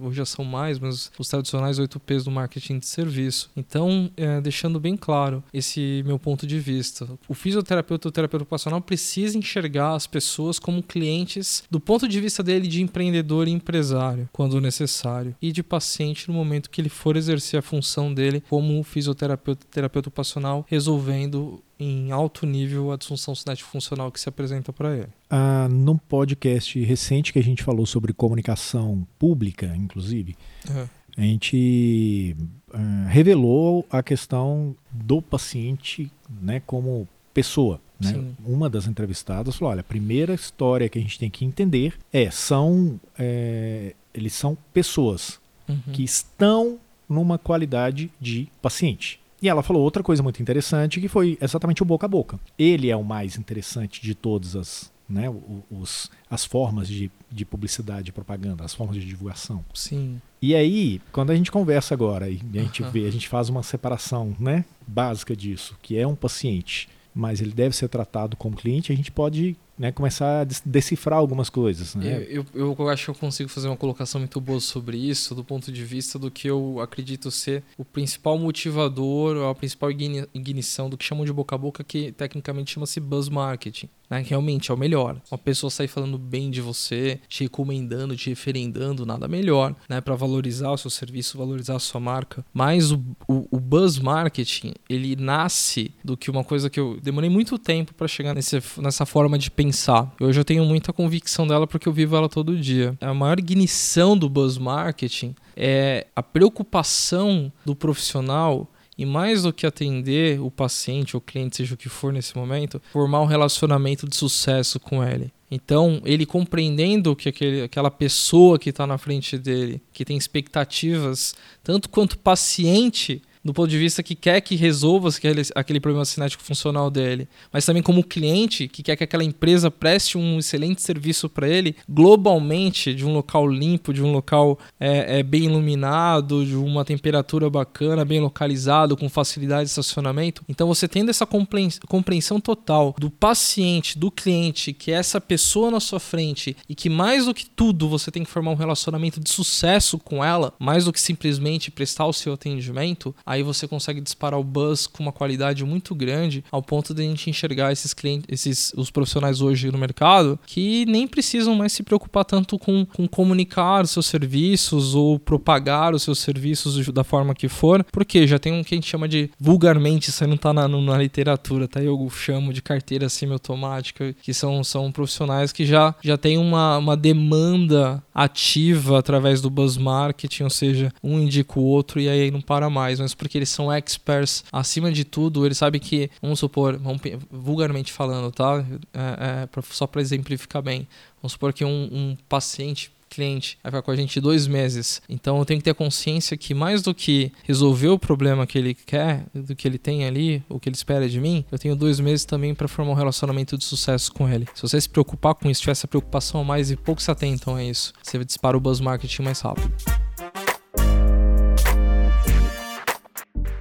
hoje 0.00 0.16
já 0.16 0.24
são 0.24 0.44
mais, 0.44 0.78
mas 0.78 1.10
os 1.18 1.28
tradicionais 1.28 1.78
8 1.78 1.98
P's 2.00 2.24
do 2.24 2.30
marketing 2.30 2.78
de 2.78 2.86
serviço. 2.86 3.50
Então, 3.56 4.10
é, 4.16 4.40
deixando 4.40 4.80
bem 4.80 4.96
claro 4.96 5.42
esse 5.52 6.02
meu 6.06 6.18
ponto 6.18 6.46
de 6.46 6.58
vista, 6.58 7.08
o 7.28 7.34
fisioterapeuta, 7.34 8.08
o 8.08 8.12
terapeuta 8.12 8.42
ocupacional 8.44 8.80
precisa 8.80 9.36
enxergar 9.36 9.94
as 9.94 10.06
pessoas 10.06 10.58
como 10.58 10.82
clientes 10.82 11.64
do 11.70 11.80
ponto 11.80 12.08
de 12.08 12.20
vista 12.20 12.42
dele 12.42 12.66
de 12.66 12.82
empreendedor 12.82 13.48
e 13.48 13.50
empresário, 13.50 14.28
quando 14.32 14.60
necessário, 14.60 15.34
e 15.40 15.52
de 15.52 15.62
paciente 15.62 16.28
no 16.28 16.34
momento 16.34 16.70
que 16.70 16.80
ele 16.80 16.88
for 16.88 17.16
exercer 17.16 17.58
a 17.58 17.62
função 17.62 18.12
dele 18.12 18.42
como 18.48 18.82
fisioterapeuta, 18.82 19.66
terapeuta 19.70 20.08
ocupacional, 20.08 20.64
resolvendo 20.68 21.62
em 21.78 22.10
alto 22.10 22.46
nível 22.46 22.90
a 22.90 22.96
disfunção 22.96 23.34
cinética 23.34 23.68
funcional 23.68 24.10
que 24.10 24.20
se 24.20 24.28
apresenta 24.28 24.72
para 24.72 24.96
ele. 24.96 25.08
Ah, 25.28 25.68
num 25.70 25.96
podcast 25.96 26.82
recente 26.82 27.32
que 27.32 27.38
a 27.38 27.42
gente 27.42 27.62
falou 27.62 27.86
sobre 27.86 28.12
comunicação 28.12 29.06
pública, 29.18 29.74
inclusive, 29.76 30.36
é. 30.70 30.88
a 31.16 31.20
gente 31.22 32.36
uh, 32.72 33.08
revelou 33.08 33.86
a 33.90 34.02
questão 34.02 34.74
do 34.90 35.20
paciente 35.20 36.10
né, 36.42 36.62
como 36.66 37.06
pessoa. 37.34 37.80
Né? 38.00 38.24
Uma 38.44 38.68
das 38.68 38.86
entrevistadas 38.86 39.56
falou: 39.56 39.72
olha, 39.72 39.80
a 39.80 39.84
primeira 39.84 40.34
história 40.34 40.88
que 40.88 40.98
a 40.98 41.02
gente 41.02 41.18
tem 41.18 41.30
que 41.30 41.44
entender 41.44 41.94
é 42.12 42.30
são 42.30 43.00
é, 43.18 43.94
eles 44.12 44.34
são 44.34 44.56
pessoas 44.72 45.38
uhum. 45.68 45.80
que 45.92 46.02
estão 46.02 46.78
numa 47.08 47.38
qualidade 47.38 48.10
de 48.20 48.48
paciente. 48.60 49.20
E 49.40 49.48
ela 49.48 49.62
falou 49.62 49.82
outra 49.82 50.02
coisa 50.02 50.22
muito 50.22 50.40
interessante, 50.40 51.00
que 51.00 51.08
foi 51.08 51.38
exatamente 51.40 51.82
o 51.82 51.86
boca 51.86 52.06
a 52.06 52.08
boca. 52.08 52.40
Ele 52.58 52.90
é 52.90 52.96
o 52.96 53.04
mais 53.04 53.36
interessante 53.36 54.00
de 54.00 54.14
todas 54.14 54.56
as, 54.56 54.92
né, 55.08 55.26
os, 55.70 56.10
as 56.30 56.44
formas 56.44 56.88
de, 56.88 57.10
de 57.30 57.44
publicidade 57.44 58.08
e 58.08 58.12
propaganda, 58.12 58.64
as 58.64 58.74
formas 58.74 58.96
de 58.96 59.04
divulgação. 59.04 59.64
Sim. 59.74 60.20
E 60.40 60.54
aí, 60.54 61.00
quando 61.12 61.30
a 61.30 61.36
gente 61.36 61.50
conversa 61.52 61.94
agora 61.94 62.28
e 62.30 62.40
a 62.54 62.62
gente 62.62 62.82
vê, 62.84 63.06
a 63.06 63.10
gente 63.10 63.28
faz 63.28 63.48
uma 63.48 63.62
separação 63.62 64.34
né, 64.38 64.64
básica 64.86 65.36
disso, 65.36 65.76
que 65.82 65.98
é 65.98 66.06
um 66.06 66.14
paciente, 66.14 66.88
mas 67.14 67.40
ele 67.40 67.52
deve 67.52 67.76
ser 67.76 67.88
tratado 67.88 68.36
como 68.36 68.56
cliente, 68.56 68.92
a 68.92 68.96
gente 68.96 69.12
pode 69.12 69.56
né, 69.78 69.92
começar 69.92 70.42
a 70.42 70.44
decifrar 70.64 71.18
algumas 71.18 71.50
coisas. 71.50 71.94
Né? 71.94 72.26
Eu, 72.28 72.46
eu, 72.54 72.76
eu, 72.78 72.88
acho 72.88 73.04
que 73.04 73.10
eu 73.10 73.14
consigo 73.14 73.48
fazer 73.48 73.68
uma 73.68 73.76
colocação 73.76 74.20
muito 74.20 74.40
boa 74.40 74.60
sobre 74.60 74.96
isso, 74.96 75.34
do 75.34 75.44
ponto 75.44 75.70
de 75.70 75.84
vista 75.84 76.18
do 76.18 76.30
que 76.30 76.48
eu 76.48 76.80
acredito 76.80 77.30
ser 77.30 77.62
o 77.76 77.84
principal 77.84 78.38
motivador, 78.38 79.50
a 79.50 79.54
principal 79.54 79.90
ignição 79.90 80.88
do 80.88 80.96
que 80.96 81.04
chamam 81.04 81.24
de 81.24 81.32
boca 81.32 81.54
a 81.54 81.58
boca, 81.58 81.84
que 81.84 82.12
tecnicamente 82.12 82.72
chama-se 82.72 83.00
buzz 83.00 83.28
marketing. 83.28 83.88
Né? 84.08 84.24
Realmente 84.26 84.70
é 84.70 84.74
o 84.74 84.76
melhor. 84.76 85.20
Uma 85.30 85.38
pessoa 85.38 85.70
sair 85.70 85.88
falando 85.88 86.16
bem 86.16 86.50
de 86.50 86.60
você, 86.60 87.20
te 87.28 87.44
recomendando, 87.44 88.16
te 88.16 88.30
referendando, 88.30 89.04
nada 89.04 89.26
melhor, 89.26 89.74
né? 89.88 90.00
Para 90.00 90.14
valorizar 90.14 90.70
o 90.70 90.78
seu 90.78 90.90
serviço, 90.90 91.36
valorizar 91.36 91.74
a 91.74 91.80
sua 91.80 92.00
marca. 92.00 92.44
Mas 92.52 92.92
o, 92.92 93.02
o, 93.26 93.48
o, 93.50 93.60
buzz 93.60 93.98
marketing, 93.98 94.74
ele 94.88 95.16
nasce 95.16 95.92
do 96.04 96.16
que 96.16 96.30
uma 96.30 96.44
coisa 96.44 96.70
que 96.70 96.78
eu 96.78 96.98
demorei 97.02 97.28
muito 97.28 97.58
tempo 97.58 97.94
para 97.94 98.06
chegar 98.06 98.34
nesse, 98.34 98.62
nessa 98.78 99.04
forma 99.04 99.36
de 99.38 99.50
pensar 99.50 99.65
pensar. 99.66 100.14
Hoje 100.20 100.38
eu 100.38 100.44
tenho 100.44 100.64
muita 100.64 100.92
convicção 100.92 101.46
dela 101.46 101.66
porque 101.66 101.88
eu 101.88 101.92
vivo 101.92 102.16
ela 102.16 102.28
todo 102.28 102.56
dia. 102.56 102.96
A 103.00 103.12
maior 103.12 103.38
ignição 103.38 104.16
do 104.16 104.28
buzz 104.28 104.58
marketing 104.58 105.34
é 105.56 106.06
a 106.14 106.22
preocupação 106.22 107.52
do 107.64 107.74
profissional 107.74 108.70
e 108.96 109.04
mais 109.04 109.42
do 109.42 109.52
que 109.52 109.66
atender 109.66 110.40
o 110.40 110.50
paciente 110.50 111.16
ou 111.16 111.20
cliente, 111.20 111.56
seja 111.56 111.74
o 111.74 111.76
que 111.76 111.88
for 111.88 112.12
nesse 112.12 112.36
momento, 112.36 112.80
formar 112.92 113.20
um 113.20 113.26
relacionamento 113.26 114.08
de 114.08 114.16
sucesso 114.16 114.78
com 114.78 115.02
ele. 115.02 115.32
Então, 115.50 116.00
ele 116.04 116.24
compreendendo 116.24 117.14
que 117.14 117.28
aquele, 117.28 117.62
aquela 117.62 117.90
pessoa 117.90 118.58
que 118.58 118.70
está 118.70 118.86
na 118.86 118.98
frente 118.98 119.36
dele, 119.36 119.82
que 119.92 120.04
tem 120.04 120.16
expectativas, 120.16 121.34
tanto 121.62 121.88
quanto 121.88 122.18
paciente, 122.18 123.20
do 123.46 123.54
ponto 123.54 123.68
de 123.68 123.78
vista 123.78 124.02
que 124.02 124.14
quer 124.14 124.40
que 124.40 124.56
resolva 124.56 125.08
aquele, 125.54 125.80
problema 125.80 126.04
cinético 126.04 126.42
funcional 126.42 126.90
dele, 126.90 127.28
mas 127.52 127.64
também 127.64 127.82
como 127.82 128.02
cliente 128.02 128.66
que 128.66 128.82
quer 128.82 128.96
que 128.96 129.04
aquela 129.04 129.22
empresa 129.22 129.70
preste 129.70 130.18
um 130.18 130.38
excelente 130.38 130.82
serviço 130.82 131.28
para 131.28 131.48
ele 131.48 131.76
globalmente, 131.88 132.94
de 132.94 133.06
um 133.06 133.12
local 133.12 133.46
limpo, 133.48 133.94
de 133.94 134.02
um 134.02 134.10
local 134.10 134.58
é, 134.80 135.20
é, 135.20 135.22
bem 135.22 135.44
iluminado, 135.44 136.44
de 136.44 136.56
uma 136.56 136.84
temperatura 136.84 137.48
bacana, 137.48 138.04
bem 138.04 138.20
localizado, 138.20 138.96
com 138.96 139.08
facilidade 139.08 139.64
de 139.64 139.70
estacionamento. 139.70 140.42
Então 140.48 140.66
você 140.66 140.88
tendo 140.88 141.10
essa 141.10 141.26
compreensão 141.26 142.40
total 142.40 142.94
do 142.98 143.10
paciente, 143.10 143.98
do 143.98 144.10
cliente, 144.10 144.72
que 144.72 144.90
é 144.90 144.94
essa 144.94 145.20
pessoa 145.20 145.70
na 145.70 145.78
sua 145.78 146.00
frente 146.00 146.56
e 146.68 146.74
que 146.74 146.88
mais 146.88 147.26
do 147.26 147.34
que 147.34 147.46
tudo 147.46 147.88
você 147.88 148.10
tem 148.10 148.24
que 148.24 148.30
formar 148.30 148.50
um 148.50 148.56
relacionamento 148.56 149.20
de 149.20 149.30
sucesso 149.30 149.98
com 149.98 150.24
ela, 150.24 150.52
mais 150.58 150.84
do 150.84 150.92
que 150.92 151.00
simplesmente 151.00 151.70
prestar 151.70 152.06
o 152.06 152.12
seu 152.12 152.32
atendimento, 152.32 153.14
aí 153.24 153.35
você 153.42 153.66
consegue 153.66 154.00
disparar 154.00 154.38
o 154.38 154.44
buzz 154.44 154.86
com 154.86 155.02
uma 155.02 155.12
qualidade 155.12 155.64
muito 155.64 155.94
grande, 155.94 156.44
ao 156.50 156.62
ponto 156.62 156.94
de 156.94 157.02
a 157.02 157.04
gente 157.04 157.30
enxergar 157.30 157.72
esses 157.72 157.92
clientes, 157.92 158.26
esses 158.28 158.72
os 158.76 158.90
profissionais 158.90 159.40
hoje 159.40 159.70
no 159.70 159.78
mercado 159.78 160.38
que 160.46 160.84
nem 160.86 161.06
precisam 161.06 161.54
mais 161.54 161.72
se 161.72 161.82
preocupar 161.82 162.24
tanto 162.24 162.58
com, 162.58 162.86
com 162.86 163.06
comunicar 163.06 163.84
os 163.84 163.90
seus 163.90 164.06
serviços 164.06 164.94
ou 164.94 165.18
propagar 165.18 165.94
os 165.94 166.02
seus 166.02 166.18
serviços 166.18 166.88
da 166.88 167.04
forma 167.04 167.34
que 167.34 167.48
for, 167.48 167.84
porque 167.92 168.26
já 168.26 168.38
tem 168.38 168.52
um 168.52 168.62
que 168.62 168.74
a 168.74 168.76
gente 168.76 168.88
chama 168.88 169.08
de 169.08 169.30
vulgarmente, 169.38 170.10
isso 170.10 170.22
aí 170.22 170.30
não 170.30 170.36
tá 170.36 170.52
na, 170.52 170.68
na 170.68 170.98
literatura, 170.98 171.68
tá? 171.68 171.82
Eu 171.82 172.08
chamo 172.10 172.52
de 172.52 172.62
carteira 172.62 173.08
semiautomática, 173.08 174.14
que 174.22 174.32
são, 174.32 174.62
são 174.64 174.90
profissionais 174.92 175.52
que 175.52 175.64
já, 175.64 175.94
já 176.02 176.16
tem 176.16 176.38
uma, 176.38 176.78
uma 176.78 176.96
demanda 176.96 178.02
ativa 178.14 178.98
através 178.98 179.40
do 179.40 179.50
buzz 179.50 179.76
marketing, 179.76 180.44
ou 180.44 180.50
seja, 180.50 180.92
um 181.02 181.20
indica 181.20 181.58
o 181.58 181.62
outro 181.62 182.00
e 182.00 182.08
aí 182.08 182.30
não 182.30 182.40
para 182.40 182.70
mais. 182.70 182.98
Mas 183.00 183.14
porque 183.26 183.38
eles 183.38 183.48
são 183.48 183.72
experts 183.72 184.44
acima 184.52 184.90
de 184.92 185.04
tudo, 185.04 185.44
eles 185.44 185.58
sabem 185.58 185.80
que, 185.80 186.08
vamos 186.22 186.38
supor, 186.38 186.78
vamos, 186.78 187.00
vulgarmente 187.30 187.92
falando, 187.92 188.30
tá? 188.30 188.64
É, 188.94 189.42
é, 189.42 189.46
pra, 189.46 189.62
só 189.62 189.86
para 189.86 190.00
exemplificar 190.00 190.62
bem, 190.62 190.86
vamos 191.20 191.32
supor 191.32 191.52
que 191.52 191.64
um, 191.64 191.88
um 191.92 192.16
paciente 192.28 192.92
cliente 193.10 193.58
vai 193.62 193.72
ficar 193.72 193.82
com 193.82 193.90
a 193.90 193.96
gente 193.96 194.20
dois 194.20 194.46
meses. 194.46 195.00
Então 195.08 195.38
eu 195.38 195.44
tenho 195.44 195.58
que 195.58 195.64
ter 195.64 195.74
consciência 195.74 196.36
que 196.36 196.54
mais 196.54 196.82
do 196.82 196.94
que 196.94 197.32
resolver 197.44 197.88
o 197.88 197.98
problema 197.98 198.46
que 198.46 198.58
ele 198.58 198.74
quer, 198.74 199.24
do 199.34 199.56
que 199.56 199.66
ele 199.66 199.78
tem 199.78 200.04
ali, 200.04 200.42
o 200.48 200.60
que 200.60 200.68
ele 200.68 200.76
espera 200.76 201.08
de 201.08 201.20
mim, 201.20 201.44
eu 201.50 201.58
tenho 201.58 201.74
dois 201.74 201.98
meses 201.98 202.24
também 202.24 202.54
para 202.54 202.68
formar 202.68 202.92
um 202.92 202.94
relacionamento 202.94 203.58
de 203.58 203.64
sucesso 203.64 204.12
com 204.12 204.28
ele. 204.28 204.46
Se 204.54 204.62
você 204.62 204.80
se 204.80 204.88
preocupar 204.88 205.34
com 205.34 205.50
isso, 205.50 205.62
tiver 205.62 205.72
essa 205.72 205.88
preocupação 205.88 206.40
a 206.40 206.44
mais 206.44 206.70
e 206.70 206.76
poucos 206.76 207.04
se 207.04 207.10
atentam 207.10 207.56
a 207.56 207.64
isso, 207.64 207.92
você 208.02 208.22
dispara 208.24 208.56
o 208.56 208.60
buzz 208.60 208.80
marketing 208.80 209.22
mais 209.22 209.40
rápido. 209.40 210.05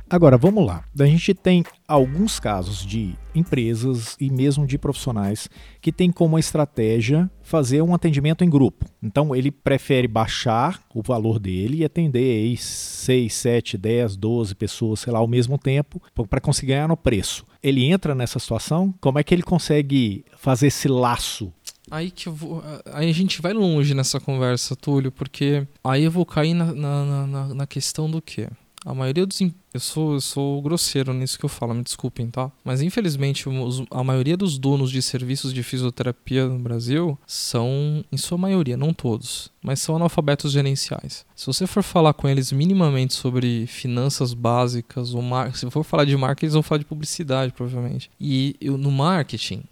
Agora, 0.08 0.38
vamos 0.38 0.66
lá. 0.66 0.84
A 1.00 1.06
gente 1.06 1.34
tem 1.34 1.64
alguns 1.88 2.40
casos 2.40 2.86
de 2.86 3.16
empresas 3.34 4.16
e 4.20 4.30
mesmo 4.30 4.68
de 4.68 4.78
profissionais 4.78 5.50
que 5.82 5.92
têm 5.92 6.12
como 6.12 6.38
estratégia 6.38 7.30
fazer 7.42 7.82
um 7.82 7.94
atendimento 7.94 8.44
em 8.44 8.50
grupo. 8.50 8.86
Então, 9.02 9.36
ele 9.36 9.52
prefere 9.52 10.08
baixar 10.08 10.80
o 10.94 11.02
valor 11.02 11.40
dele 11.40 11.78
e 11.78 11.86
atender 11.86 12.38
aí 12.38 12.56
6, 12.56 13.34
7, 13.34 13.78
10, 13.78 14.16
12 14.16 14.54
pessoas, 14.56 15.00
sei 15.00 15.12
lá, 15.12 15.20
ao 15.20 15.28
mesmo 15.28 15.58
tempo, 15.58 16.00
para 16.30 16.40
conseguir 16.40 16.74
ganhar 16.74 16.88
no 16.88 16.96
preço. 16.96 17.44
Ele 17.64 17.86
entra 17.86 18.14
nessa 18.14 18.38
situação? 18.38 18.94
Como 19.02 19.18
é 19.18 19.24
que 19.24 19.34
ele 19.34 19.44
consegue 19.44 20.24
fazer 20.38 20.68
esse 20.68 20.88
laço 20.88 21.52
Aí 21.90 22.10
que 22.10 22.28
vou. 22.30 22.64
Aí 22.92 23.10
a 23.10 23.14
gente 23.14 23.42
vai 23.42 23.54
longe 23.54 23.94
nessa 23.94 24.20
conversa, 24.20 24.76
Túlio, 24.76 25.12
porque 25.12 25.68
aí 25.84 26.04
eu 26.04 26.12
vou 26.12 26.26
cair 26.26 26.54
na, 26.54 26.74
na, 26.74 27.28
na, 27.28 27.54
na 27.54 27.68
questão 27.68 28.10
do 28.10 28.22
quê? 28.22 28.50
A 28.86 28.94
maioria 28.94 29.26
dos. 29.26 29.42
Eu 29.74 29.80
sou, 29.80 30.14
eu 30.14 30.22
sou 30.22 30.62
grosseiro 30.62 31.12
nisso 31.12 31.40
que 31.40 31.44
eu 31.44 31.50
falo, 31.50 31.74
me 31.74 31.84
desculpem, 31.84 32.30
tá? 32.30 32.52
Mas 32.64 32.82
infelizmente, 32.82 33.46
a 33.90 34.04
maioria 34.04 34.38
dos 34.38 34.58
donos 34.58 34.92
de 34.92 35.02
serviços 35.02 35.52
de 35.54 35.64
fisioterapia 35.64 36.46
no 36.48 36.60
Brasil 36.60 37.18
são, 37.26 38.06
em 38.12 38.18
sua 38.18 38.38
maioria, 38.38 38.78
não 38.78 38.94
todos, 38.94 39.52
mas 39.62 39.82
são 39.82 39.96
analfabetos 39.96 40.52
gerenciais. 40.52 41.26
Se 41.36 41.48
você 41.48 41.66
for 41.66 41.84
falar 41.84 42.14
com 42.14 42.30
eles 42.30 42.52
minimamente 42.52 43.16
sobre 43.16 43.66
finanças 43.66 44.34
básicas, 44.34 45.14
ou 45.14 45.22
mar... 45.22 45.56
se 45.56 45.70
for 45.72 45.84
falar 45.84 46.06
de 46.06 46.16
marketing, 46.16 46.46
eles 46.46 46.54
vão 46.54 46.64
falar 46.64 46.80
de 46.80 46.86
publicidade, 46.86 47.52
provavelmente. 47.52 48.10
E 48.22 48.56
eu, 48.62 48.78
no 48.78 48.92
marketing, 48.92 49.64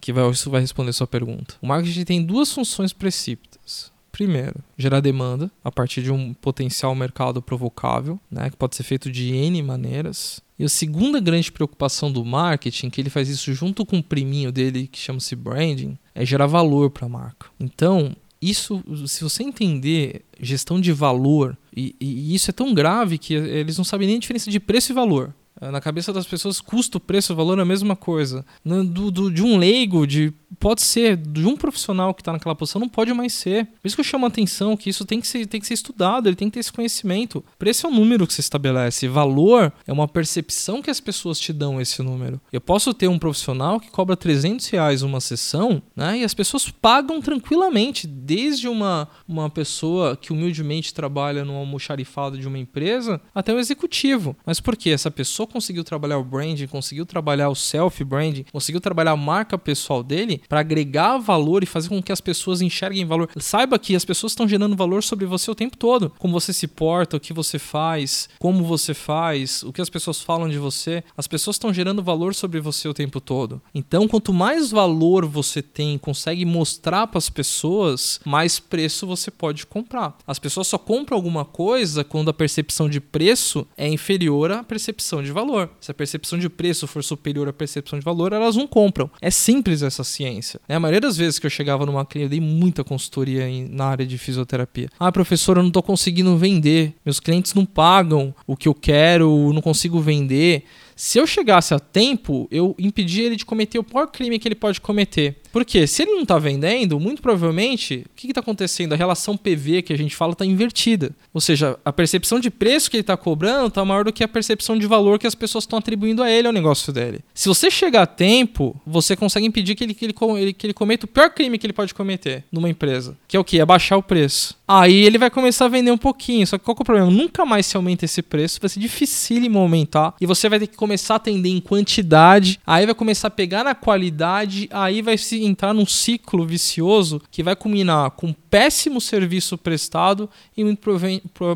que 0.00 0.12
vai, 0.12 0.28
isso 0.30 0.50
vai 0.50 0.60
responder 0.60 0.92
sua 0.92 1.06
pergunta. 1.06 1.56
O 1.60 1.66
marketing 1.66 2.04
tem 2.04 2.24
duas 2.24 2.50
funções 2.50 2.92
precípitas. 2.92 3.91
Primeiro, 4.12 4.56
gerar 4.76 5.00
demanda 5.00 5.50
a 5.64 5.72
partir 5.72 6.02
de 6.02 6.12
um 6.12 6.34
potencial 6.34 6.94
mercado 6.94 7.40
provocável, 7.40 8.20
né, 8.30 8.50
que 8.50 8.56
pode 8.56 8.76
ser 8.76 8.82
feito 8.82 9.10
de 9.10 9.34
N 9.34 9.62
maneiras. 9.62 10.42
E 10.58 10.64
a 10.64 10.68
segunda 10.68 11.18
grande 11.18 11.50
preocupação 11.50 12.12
do 12.12 12.22
marketing, 12.22 12.90
que 12.90 13.00
ele 13.00 13.08
faz 13.08 13.30
isso 13.30 13.52
junto 13.54 13.86
com 13.86 13.98
o 13.98 14.02
priminho 14.02 14.52
dele, 14.52 14.86
que 14.86 14.98
chama-se 14.98 15.34
branding, 15.34 15.96
é 16.14 16.26
gerar 16.26 16.46
valor 16.46 16.90
para 16.90 17.06
a 17.06 17.08
marca. 17.08 17.46
Então, 17.58 18.14
isso, 18.40 18.82
se 19.06 19.24
você 19.24 19.42
entender 19.42 20.24
gestão 20.38 20.80
de 20.80 20.92
valor, 20.92 21.56
e, 21.74 21.96
e, 21.98 22.34
isso 22.34 22.50
é 22.50 22.52
tão 22.52 22.74
grave 22.74 23.16
que 23.16 23.32
eles 23.32 23.78
não 23.78 23.84
sabem 23.84 24.06
nem 24.06 24.16
a 24.16 24.20
diferença 24.20 24.50
de 24.50 24.60
preço 24.60 24.92
e 24.92 24.94
valor. 24.94 25.34
Na 25.60 25.80
cabeça 25.80 26.12
das 26.12 26.26
pessoas, 26.26 26.60
custo, 26.60 26.98
preço, 26.98 27.36
valor 27.36 27.56
é 27.58 27.62
a 27.62 27.64
mesma 27.64 27.94
coisa. 27.94 28.44
Do, 28.64 29.12
do, 29.12 29.30
de 29.30 29.42
um 29.44 29.56
leigo, 29.56 30.06
de 30.06 30.32
pode 30.62 30.80
ser 30.82 31.16
de 31.16 31.44
um 31.44 31.56
profissional 31.56 32.14
que 32.14 32.20
está 32.20 32.32
naquela 32.32 32.54
posição, 32.54 32.80
não 32.80 32.88
pode 32.88 33.12
mais 33.12 33.32
ser. 33.32 33.66
Por 33.66 33.88
isso 33.88 33.96
que 33.96 34.00
eu 34.00 34.04
chamo 34.04 34.26
a 34.26 34.28
atenção 34.28 34.76
que 34.76 34.88
isso 34.88 35.04
tem 35.04 35.20
que, 35.20 35.26
ser, 35.26 35.44
tem 35.46 35.60
que 35.60 35.66
ser 35.66 35.74
estudado, 35.74 36.28
ele 36.28 36.36
tem 36.36 36.48
que 36.48 36.54
ter 36.54 36.60
esse 36.60 36.72
conhecimento. 36.72 37.44
Preço 37.58 37.84
é 37.84 37.90
um 37.90 37.94
número 37.94 38.28
que 38.28 38.32
se 38.32 38.40
estabelece, 38.40 39.08
valor 39.08 39.72
é 39.84 39.92
uma 39.92 40.06
percepção 40.06 40.80
que 40.80 40.88
as 40.88 41.00
pessoas 41.00 41.40
te 41.40 41.52
dão 41.52 41.80
esse 41.80 42.00
número. 42.00 42.40
Eu 42.52 42.60
posso 42.60 42.94
ter 42.94 43.08
um 43.08 43.18
profissional 43.18 43.80
que 43.80 43.90
cobra 43.90 44.16
300 44.16 44.68
reais 44.68 45.02
uma 45.02 45.20
sessão, 45.20 45.82
né? 45.96 46.18
E 46.18 46.24
as 46.24 46.32
pessoas 46.32 46.70
pagam 46.70 47.20
tranquilamente, 47.20 48.06
desde 48.06 48.68
uma, 48.68 49.08
uma 49.26 49.50
pessoa 49.50 50.16
que 50.16 50.32
humildemente 50.32 50.94
trabalha 50.94 51.44
no 51.44 51.56
almoxarifado 51.56 52.38
de 52.38 52.46
uma 52.46 52.58
empresa 52.58 53.20
até 53.34 53.52
um 53.52 53.58
executivo. 53.58 54.36
Mas 54.46 54.60
por 54.60 54.76
quê? 54.76 54.90
Essa 54.90 55.10
pessoa 55.10 55.44
conseguiu 55.44 55.82
trabalhar 55.82 56.18
o 56.18 56.24
branding, 56.24 56.68
conseguiu 56.68 57.04
trabalhar 57.04 57.48
o 57.48 57.56
self-branding, 57.56 58.44
conseguiu 58.52 58.80
trabalhar 58.80 59.10
a 59.10 59.16
marca 59.16 59.58
pessoal 59.58 60.04
dele, 60.04 60.40
para 60.52 60.60
agregar 60.60 61.16
valor 61.16 61.62
e 61.62 61.66
fazer 61.66 61.88
com 61.88 62.02
que 62.02 62.12
as 62.12 62.20
pessoas 62.20 62.60
enxerguem 62.60 63.06
valor. 63.06 63.26
Saiba 63.38 63.78
que 63.78 63.96
as 63.96 64.04
pessoas 64.04 64.32
estão 64.32 64.46
gerando 64.46 64.76
valor 64.76 65.02
sobre 65.02 65.24
você 65.24 65.50
o 65.50 65.54
tempo 65.54 65.78
todo. 65.78 66.12
Como 66.18 66.38
você 66.38 66.52
se 66.52 66.68
porta, 66.68 67.16
o 67.16 67.20
que 67.20 67.32
você 67.32 67.58
faz, 67.58 68.28
como 68.38 68.62
você 68.62 68.92
faz, 68.92 69.62
o 69.62 69.72
que 69.72 69.80
as 69.80 69.88
pessoas 69.88 70.20
falam 70.20 70.50
de 70.50 70.58
você. 70.58 71.02
As 71.16 71.26
pessoas 71.26 71.56
estão 71.56 71.72
gerando 71.72 72.02
valor 72.02 72.34
sobre 72.34 72.60
você 72.60 72.86
o 72.86 72.92
tempo 72.92 73.18
todo. 73.18 73.62
Então, 73.74 74.06
quanto 74.06 74.34
mais 74.34 74.70
valor 74.70 75.24
você 75.24 75.62
tem, 75.62 75.96
consegue 75.96 76.44
mostrar 76.44 77.06
para 77.06 77.16
as 77.16 77.30
pessoas, 77.30 78.20
mais 78.22 78.60
preço 78.60 79.06
você 79.06 79.30
pode 79.30 79.64
comprar. 79.66 80.18
As 80.26 80.38
pessoas 80.38 80.66
só 80.66 80.76
compram 80.76 81.16
alguma 81.16 81.46
coisa 81.46 82.04
quando 82.04 82.28
a 82.28 82.34
percepção 82.34 82.90
de 82.90 83.00
preço 83.00 83.66
é 83.74 83.88
inferior 83.88 84.52
à 84.52 84.62
percepção 84.62 85.22
de 85.22 85.32
valor. 85.32 85.70
Se 85.80 85.90
a 85.90 85.94
percepção 85.94 86.38
de 86.38 86.50
preço 86.50 86.86
for 86.86 87.02
superior 87.02 87.48
à 87.48 87.54
percepção 87.54 87.98
de 87.98 88.04
valor, 88.04 88.34
elas 88.34 88.54
não 88.54 88.66
compram. 88.66 89.10
É 89.18 89.30
simples 89.30 89.80
essa 89.80 90.04
ciência 90.04 90.41
ciência. 90.42 90.60
Né? 90.68 90.74
A 90.74 90.80
maioria 90.80 91.00
das 91.00 91.16
vezes 91.16 91.38
que 91.38 91.46
eu 91.46 91.50
chegava 91.50 91.86
numa 91.86 92.04
clínica, 92.04 92.26
eu 92.26 92.40
dei 92.40 92.40
muita 92.40 92.82
consultoria 92.84 93.48
em, 93.48 93.68
na 93.68 93.86
área 93.86 94.04
de 94.04 94.18
fisioterapia. 94.18 94.88
Ah, 94.98 95.10
professor, 95.10 95.56
eu 95.56 95.62
não 95.62 95.68
estou 95.68 95.82
conseguindo 95.82 96.36
vender. 96.36 96.94
Meus 97.04 97.20
clientes 97.20 97.54
não 97.54 97.64
pagam 97.64 98.34
o 98.46 98.56
que 98.56 98.68
eu 98.68 98.74
quero, 98.74 99.52
não 99.52 99.62
consigo 99.62 100.00
vender. 100.00 100.64
Se 100.94 101.18
eu 101.18 101.26
chegasse 101.26 101.74
a 101.74 101.78
tempo, 101.78 102.48
eu 102.50 102.74
impedia 102.78 103.26
ele 103.26 103.36
de 103.36 103.44
cometer 103.44 103.78
o 103.78 103.84
pior 103.84 104.06
crime 104.06 104.38
que 104.38 104.48
ele 104.48 104.54
pode 104.54 104.80
cometer. 104.80 105.42
Porque 105.52 105.86
se 105.86 106.02
ele 106.02 106.12
não 106.12 106.22
está 106.22 106.38
vendendo, 106.38 106.98
muito 106.98 107.20
provavelmente, 107.20 108.06
o 108.06 108.16
que 108.16 108.28
está 108.28 108.40
acontecendo? 108.40 108.94
A 108.94 108.96
relação 108.96 109.36
PV 109.36 109.82
que 109.82 109.92
a 109.92 109.98
gente 109.98 110.16
fala 110.16 110.32
está 110.32 110.46
invertida. 110.46 111.14
Ou 111.32 111.40
seja, 111.40 111.78
a 111.84 111.92
percepção 111.92 112.40
de 112.40 112.50
preço 112.50 112.90
que 112.90 112.96
ele 112.96 113.02
está 113.02 113.16
cobrando 113.16 113.68
está 113.68 113.84
maior 113.84 114.04
do 114.04 114.12
que 114.12 114.24
a 114.24 114.28
percepção 114.28 114.78
de 114.78 114.86
valor 114.86 115.18
que 115.18 115.26
as 115.26 115.34
pessoas 115.34 115.64
estão 115.64 115.78
atribuindo 115.78 116.22
a 116.22 116.30
ele 116.30 116.46
ao 116.46 116.52
negócio 116.52 116.92
dele. 116.92 117.20
Se 117.34 117.48
você 117.48 117.70
chegar 117.70 118.02
a 118.02 118.06
tempo, 118.06 118.80
você 118.86 119.14
consegue 119.14 119.46
impedir 119.46 119.74
que 119.74 119.84
ele, 119.84 119.94
que 119.94 120.04
ele, 120.06 120.52
que 120.54 120.66
ele 120.66 120.74
cometa 120.74 121.04
o 121.04 121.08
pior 121.08 121.30
crime 121.30 121.58
que 121.58 121.66
ele 121.66 121.74
pode 121.74 121.92
cometer 121.92 122.44
numa 122.50 122.70
empresa. 122.70 123.16
Que 123.28 123.36
é 123.36 123.40
o 123.40 123.44
quê? 123.44 123.60
É 123.60 123.66
baixar 123.66 123.98
o 123.98 124.02
preço. 124.02 124.56
Aí 124.74 125.04
ele 125.04 125.18
vai 125.18 125.28
começar 125.28 125.66
a 125.66 125.68
vender 125.68 125.90
um 125.90 125.98
pouquinho. 125.98 126.46
Só 126.46 126.56
que 126.56 126.64
qual 126.64 126.74
que 126.74 126.80
é 126.80 126.84
o 126.84 126.86
problema? 126.86 127.10
Nunca 127.10 127.44
mais 127.44 127.66
se 127.66 127.76
aumenta 127.76 128.06
esse 128.06 128.22
preço. 128.22 128.58
Vai 128.58 128.70
ser 128.70 128.80
dificílimo 128.80 129.58
aumentar. 129.58 130.14
E 130.18 130.24
você 130.24 130.48
vai 130.48 130.58
ter 130.58 130.66
que 130.66 130.76
começar 130.76 131.14
a 131.14 131.16
atender 131.18 131.50
em 131.50 131.60
quantidade. 131.60 132.58
Aí 132.66 132.86
vai 132.86 132.94
começar 132.94 133.28
a 133.28 133.30
pegar 133.30 133.64
na 133.64 133.74
qualidade. 133.74 134.70
Aí 134.72 135.02
vai 135.02 135.18
se 135.18 135.44
entrar 135.44 135.74
num 135.74 135.84
ciclo 135.84 136.46
vicioso 136.46 137.20
que 137.30 137.42
vai 137.42 137.54
culminar 137.54 138.12
com 138.12 138.32
péssimo 138.32 139.00
serviço 139.00 139.56
prestado 139.56 140.28
e 140.54 140.62
muito, 140.62 140.80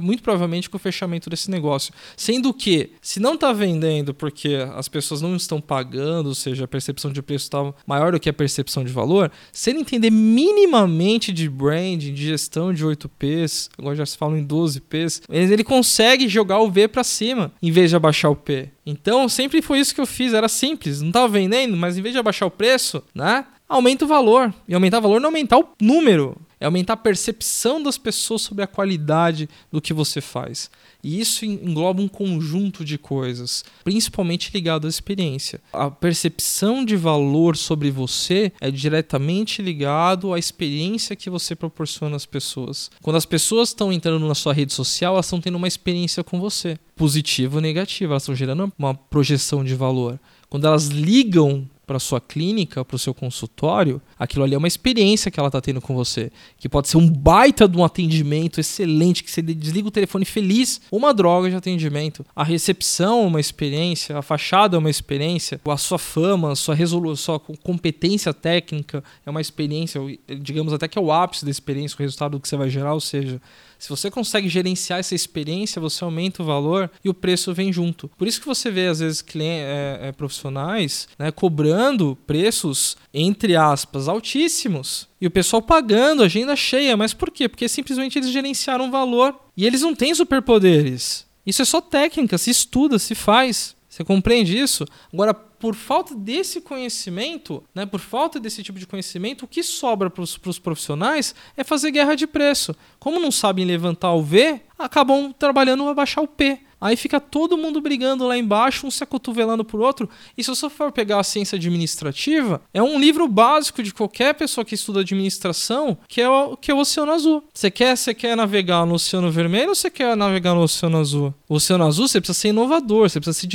muito 0.00 0.22
provavelmente 0.22 0.68
com 0.68 0.76
o 0.76 0.80
fechamento 0.80 1.28
desse 1.28 1.50
negócio. 1.50 1.92
Sendo 2.16 2.52
que, 2.54 2.90
se 3.02 3.20
não 3.20 3.34
está 3.34 3.52
vendendo 3.52 4.14
porque 4.14 4.56
as 4.74 4.88
pessoas 4.88 5.20
não 5.20 5.36
estão 5.36 5.60
pagando, 5.60 6.28
ou 6.28 6.34
seja, 6.34 6.64
a 6.64 6.68
percepção 6.68 7.12
de 7.12 7.20
preço 7.20 7.44
está 7.44 7.72
maior 7.86 8.12
do 8.12 8.20
que 8.20 8.30
a 8.30 8.32
percepção 8.32 8.82
de 8.82 8.92
valor, 8.92 9.30
se 9.52 9.70
ele 9.70 9.80
entender 9.80 10.10
minimamente 10.10 11.32
de 11.32 11.48
branding, 11.50 12.14
de 12.14 12.26
gestão 12.26 12.72
de 12.72 12.82
8Ps, 13.08 13.70
agora 13.78 13.96
já 13.96 14.06
se 14.06 14.16
fala 14.16 14.38
em 14.38 14.46
12Ps, 14.46 15.22
ele 15.28 15.64
consegue 15.64 16.28
jogar 16.28 16.60
o 16.60 16.70
V 16.70 16.88
para 16.88 17.04
cima 17.04 17.52
em 17.62 17.70
vez 17.70 17.90
de 17.90 17.96
abaixar 17.96 18.30
o 18.30 18.36
P. 18.36 18.70
Então, 18.84 19.28
sempre 19.28 19.62
foi 19.62 19.80
isso 19.80 19.94
que 19.94 20.00
eu 20.00 20.06
fiz, 20.06 20.32
era 20.32 20.48
simples, 20.48 21.00
não 21.00 21.08
estava 21.08 21.28
vendendo, 21.28 21.76
mas 21.76 21.98
em 21.98 22.02
vez 22.02 22.12
de 22.12 22.18
abaixar 22.18 22.46
o 22.46 22.50
preço, 22.50 23.02
né? 23.14 23.44
aumenta 23.68 24.04
o 24.04 24.08
valor. 24.08 24.52
E 24.68 24.74
aumentar 24.74 24.98
o 24.98 25.02
valor 25.02 25.20
não 25.20 25.28
é 25.28 25.32
aumentar 25.32 25.58
o 25.58 25.68
número, 25.80 26.36
é 26.60 26.66
aumentar 26.66 26.94
a 26.94 26.96
percepção 26.96 27.82
das 27.82 27.98
pessoas 27.98 28.42
sobre 28.42 28.64
a 28.64 28.66
qualidade 28.66 29.48
do 29.70 29.80
que 29.80 29.92
você 29.92 30.20
faz. 30.20 30.70
E 31.02 31.20
isso 31.20 31.44
engloba 31.44 32.02
um 32.02 32.08
conjunto 32.08 32.84
de 32.84 32.98
coisas, 32.98 33.64
principalmente 33.84 34.50
ligado 34.52 34.86
à 34.86 34.90
experiência. 34.90 35.60
A 35.72 35.90
percepção 35.90 36.84
de 36.84 36.96
valor 36.96 37.56
sobre 37.56 37.90
você 37.90 38.52
é 38.60 38.70
diretamente 38.70 39.62
ligado 39.62 40.32
à 40.32 40.38
experiência 40.38 41.14
que 41.14 41.30
você 41.30 41.54
proporciona 41.54 42.16
às 42.16 42.26
pessoas. 42.26 42.90
Quando 43.02 43.16
as 43.16 43.26
pessoas 43.26 43.68
estão 43.68 43.92
entrando 43.92 44.26
na 44.26 44.34
sua 44.34 44.52
rede 44.52 44.72
social, 44.72 45.14
elas 45.14 45.26
estão 45.26 45.40
tendo 45.40 45.56
uma 45.56 45.68
experiência 45.68 46.24
com 46.24 46.40
você, 46.40 46.78
positiva 46.96 47.56
ou 47.56 47.62
negativa, 47.62 48.14
elas 48.14 48.22
estão 48.22 48.34
gerando 48.34 48.72
uma 48.78 48.94
projeção 48.94 49.62
de 49.62 49.74
valor. 49.74 50.18
Quando 50.48 50.66
elas 50.66 50.86
ligam 50.86 51.68
para 51.86 51.98
sua 51.98 52.20
clínica, 52.20 52.84
para 52.84 52.96
o 52.96 52.98
seu 52.98 53.14
consultório, 53.14 54.00
aquilo 54.18 54.44
ali 54.44 54.54
é 54.54 54.58
uma 54.58 54.66
experiência 54.66 55.30
que 55.30 55.38
ela 55.38 55.48
está 55.48 55.60
tendo 55.60 55.80
com 55.80 55.94
você, 55.94 56.32
que 56.58 56.68
pode 56.68 56.88
ser 56.88 56.96
um 56.96 57.08
baita 57.08 57.68
de 57.68 57.76
um 57.76 57.84
atendimento 57.84 58.58
excelente, 58.58 59.22
que 59.22 59.30
você 59.30 59.40
desliga 59.40 59.88
o 59.88 59.90
telefone 59.90 60.24
feliz, 60.24 60.80
uma 60.90 61.14
droga 61.14 61.48
de 61.48 61.56
atendimento. 61.56 62.26
A 62.34 62.42
recepção 62.42 63.24
é 63.24 63.26
uma 63.26 63.40
experiência, 63.40 64.18
a 64.18 64.22
fachada 64.22 64.76
é 64.76 64.78
uma 64.78 64.90
experiência, 64.90 65.60
a 65.64 65.76
sua 65.76 65.98
fama, 65.98 66.52
a 66.52 66.56
sua 66.56 66.74
resolução, 66.74 67.16
sua 67.16 67.40
competência 67.40 68.32
técnica 68.32 69.02
é 69.24 69.30
uma 69.30 69.40
experiência, 69.40 70.00
digamos 70.40 70.72
até 70.72 70.86
que 70.86 70.98
é 70.98 71.00
o 71.00 71.10
ápice 71.10 71.44
da 71.44 71.50
experiência, 71.50 71.96
o 71.96 72.02
resultado 72.02 72.38
que 72.38 72.48
você 72.48 72.56
vai 72.56 72.70
gerar, 72.70 72.94
ou 72.94 73.00
seja, 73.00 73.40
Se 73.78 73.88
você 73.88 74.10
consegue 74.10 74.48
gerenciar 74.48 75.00
essa 75.00 75.14
experiência, 75.14 75.80
você 75.80 76.02
aumenta 76.02 76.42
o 76.42 76.46
valor 76.46 76.90
e 77.04 77.08
o 77.08 77.14
preço 77.14 77.52
vem 77.52 77.72
junto. 77.72 78.08
Por 78.16 78.26
isso 78.26 78.40
que 78.40 78.46
você 78.46 78.70
vê, 78.70 78.86
às 78.86 79.00
vezes, 79.00 79.22
clientes, 79.22 79.66
é, 79.66 79.98
é, 80.02 80.12
profissionais 80.12 81.08
né, 81.18 81.30
cobrando 81.30 82.16
preços, 82.26 82.96
entre 83.12 83.56
aspas, 83.56 84.08
altíssimos. 84.08 85.08
E 85.20 85.26
o 85.26 85.30
pessoal 85.30 85.62
pagando, 85.62 86.22
agenda 86.22 86.56
cheia. 86.56 86.96
Mas 86.96 87.12
por 87.12 87.30
quê? 87.30 87.48
Porque 87.48 87.68
simplesmente 87.68 88.18
eles 88.18 88.30
gerenciaram 88.30 88.88
o 88.88 88.90
valor. 88.90 89.34
E 89.56 89.66
eles 89.66 89.82
não 89.82 89.94
têm 89.94 90.14
superpoderes. 90.14 91.26
Isso 91.46 91.62
é 91.62 91.64
só 91.64 91.80
técnica, 91.80 92.36
se 92.36 92.50
estuda, 92.50 92.98
se 92.98 93.14
faz. 93.14 93.75
Você 93.96 94.04
compreende 94.04 94.58
isso? 94.58 94.84
Agora, 95.10 95.32
por 95.32 95.74
falta 95.74 96.14
desse 96.14 96.60
conhecimento, 96.60 97.64
né, 97.74 97.86
por 97.86 97.98
falta 97.98 98.38
desse 98.38 98.62
tipo 98.62 98.78
de 98.78 98.86
conhecimento, 98.86 99.46
o 99.46 99.48
que 99.48 99.62
sobra 99.62 100.10
para 100.10 100.22
os 100.22 100.58
profissionais 100.58 101.34
é 101.56 101.64
fazer 101.64 101.90
guerra 101.92 102.14
de 102.14 102.26
preço. 102.26 102.76
Como 102.98 103.18
não 103.18 103.30
sabem 103.30 103.64
levantar 103.64 104.12
o 104.12 104.22
V, 104.22 104.60
acabam 104.78 105.32
trabalhando 105.32 105.82
para 105.84 105.94
baixar 105.94 106.20
o 106.20 106.28
P. 106.28 106.60
Aí 106.80 106.96
fica 106.96 107.18
todo 107.18 107.56
mundo 107.56 107.80
brigando 107.80 108.26
lá 108.26 108.36
embaixo, 108.36 108.86
um 108.86 108.90
se 108.90 109.02
acotovelando 109.02 109.64
por 109.64 109.80
outro. 109.80 110.08
E 110.36 110.44
se 110.44 110.50
você 110.50 110.68
for 110.68 110.92
pegar 110.92 111.20
a 111.20 111.24
ciência 111.24 111.56
administrativa, 111.56 112.60
é 112.72 112.82
um 112.82 112.98
livro 112.98 113.26
básico 113.26 113.82
de 113.82 113.94
qualquer 113.94 114.34
pessoa 114.34 114.64
que 114.64 114.74
estuda 114.74 115.00
administração, 115.00 115.96
que 116.06 116.20
é 116.20 116.28
o, 116.28 116.56
que 116.56 116.70
é 116.70 116.74
o 116.74 116.78
Oceano 116.78 117.12
Azul. 117.12 117.44
Você 117.52 117.70
quer, 117.70 117.96
você 117.96 118.12
quer 118.12 118.36
navegar 118.36 118.84
no 118.84 118.94
Oceano 118.94 119.30
Vermelho 119.30 119.70
ou 119.70 119.74
você 119.74 119.90
quer 119.90 120.16
navegar 120.16 120.54
no 120.54 120.62
Oceano 120.62 120.98
Azul? 120.98 121.34
O 121.48 121.54
Oceano 121.54 121.86
Azul 121.86 122.08
você 122.08 122.20
precisa 122.20 122.38
ser 122.38 122.48
inovador, 122.48 123.08
você 123.08 123.20
precisa 123.20 123.38
se 123.38 123.46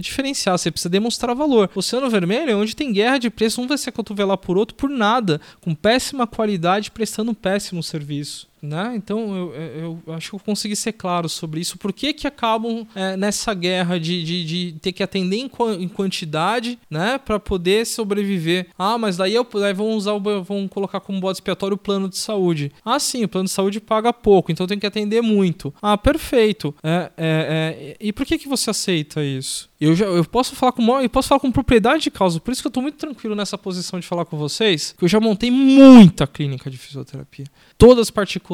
diferenciar, 0.00 0.56
você 0.56 0.70
precisa 0.70 0.88
demonstrar 0.88 1.34
valor. 1.34 1.70
O 1.74 1.80
Oceano 1.80 2.08
Vermelho 2.08 2.50
é 2.50 2.54
onde 2.54 2.76
tem 2.76 2.92
guerra 2.92 3.18
de 3.18 3.30
preço, 3.30 3.60
um 3.60 3.66
vai 3.66 3.78
se 3.78 3.88
acotovelar 3.88 4.38
por 4.38 4.56
outro 4.56 4.76
por 4.76 4.88
nada, 4.88 5.40
com 5.60 5.74
péssima 5.74 6.26
qualidade, 6.26 6.90
prestando 6.90 7.32
um 7.32 7.34
péssimo 7.34 7.82
serviço. 7.82 8.48
Né? 8.60 8.94
Então 8.96 9.36
eu, 9.36 9.54
eu, 10.06 10.14
acho 10.14 10.30
que 10.30 10.36
eu 10.36 10.40
consegui 10.40 10.76
ser 10.76 10.92
claro 10.92 11.28
sobre 11.28 11.60
isso. 11.60 11.78
Por 11.78 11.92
que, 11.92 12.12
que 12.12 12.26
acabam 12.26 12.86
é, 12.94 13.16
nessa 13.16 13.54
guerra 13.54 13.98
de, 13.98 14.22
de, 14.22 14.44
de, 14.44 14.72
ter 14.80 14.92
que 14.92 15.02
atender 15.02 15.36
em, 15.36 15.50
em 15.80 15.88
quantidade 15.88 16.78
né? 16.90 17.18
para 17.18 17.38
poder 17.38 17.86
sobreviver? 17.86 18.68
Ah, 18.78 18.98
mas 18.98 19.16
daí 19.16 19.34
eu, 19.34 19.46
aí 19.64 19.72
vão 19.72 19.90
usar 19.90 20.18
vão 20.18 20.66
colocar 20.68 21.00
como 21.00 21.20
bode 21.20 21.36
expiatório 21.36 21.74
o 21.74 21.78
plano 21.78 22.08
de 22.08 22.16
saúde. 22.16 22.72
Ah, 22.84 22.98
sim, 22.98 23.24
o 23.24 23.28
plano 23.28 23.46
de 23.46 23.52
saúde 23.52 23.80
paga 23.80 24.12
pouco, 24.12 24.50
então 24.50 24.66
tem 24.66 24.78
que 24.78 24.86
atender 24.86 25.22
muito. 25.22 25.72
Ah, 25.80 25.96
perfeito. 25.96 26.74
É, 26.82 26.88
é, 26.88 27.10
é, 27.16 27.96
e 28.00 28.12
por 28.12 28.26
que, 28.26 28.38
que 28.38 28.48
você 28.48 28.70
aceita 28.70 29.22
isso? 29.22 29.68
Eu, 29.80 29.94
já, 29.94 30.06
eu 30.06 30.24
posso 30.24 30.56
falar 30.56 30.72
com 30.72 31.00
eu 31.00 31.08
posso 31.08 31.28
falar 31.28 31.40
com 31.40 31.52
propriedade 31.52 32.02
de 32.02 32.10
causa, 32.10 32.40
por 32.40 32.50
isso 32.50 32.60
que 32.60 32.66
eu 32.66 32.70
estou 32.70 32.82
muito 32.82 32.96
tranquilo 32.96 33.34
nessa 33.36 33.56
posição 33.56 34.00
de 34.00 34.06
falar 34.06 34.24
com 34.24 34.36
vocês, 34.36 34.94
que 34.98 35.04
eu 35.04 35.08
já 35.08 35.20
montei 35.20 35.50
muita 35.52 36.26
clínica 36.26 36.68
de 36.68 36.76
fisioterapia, 36.76 37.46
todas 37.76 38.10
particulares, 38.10 38.47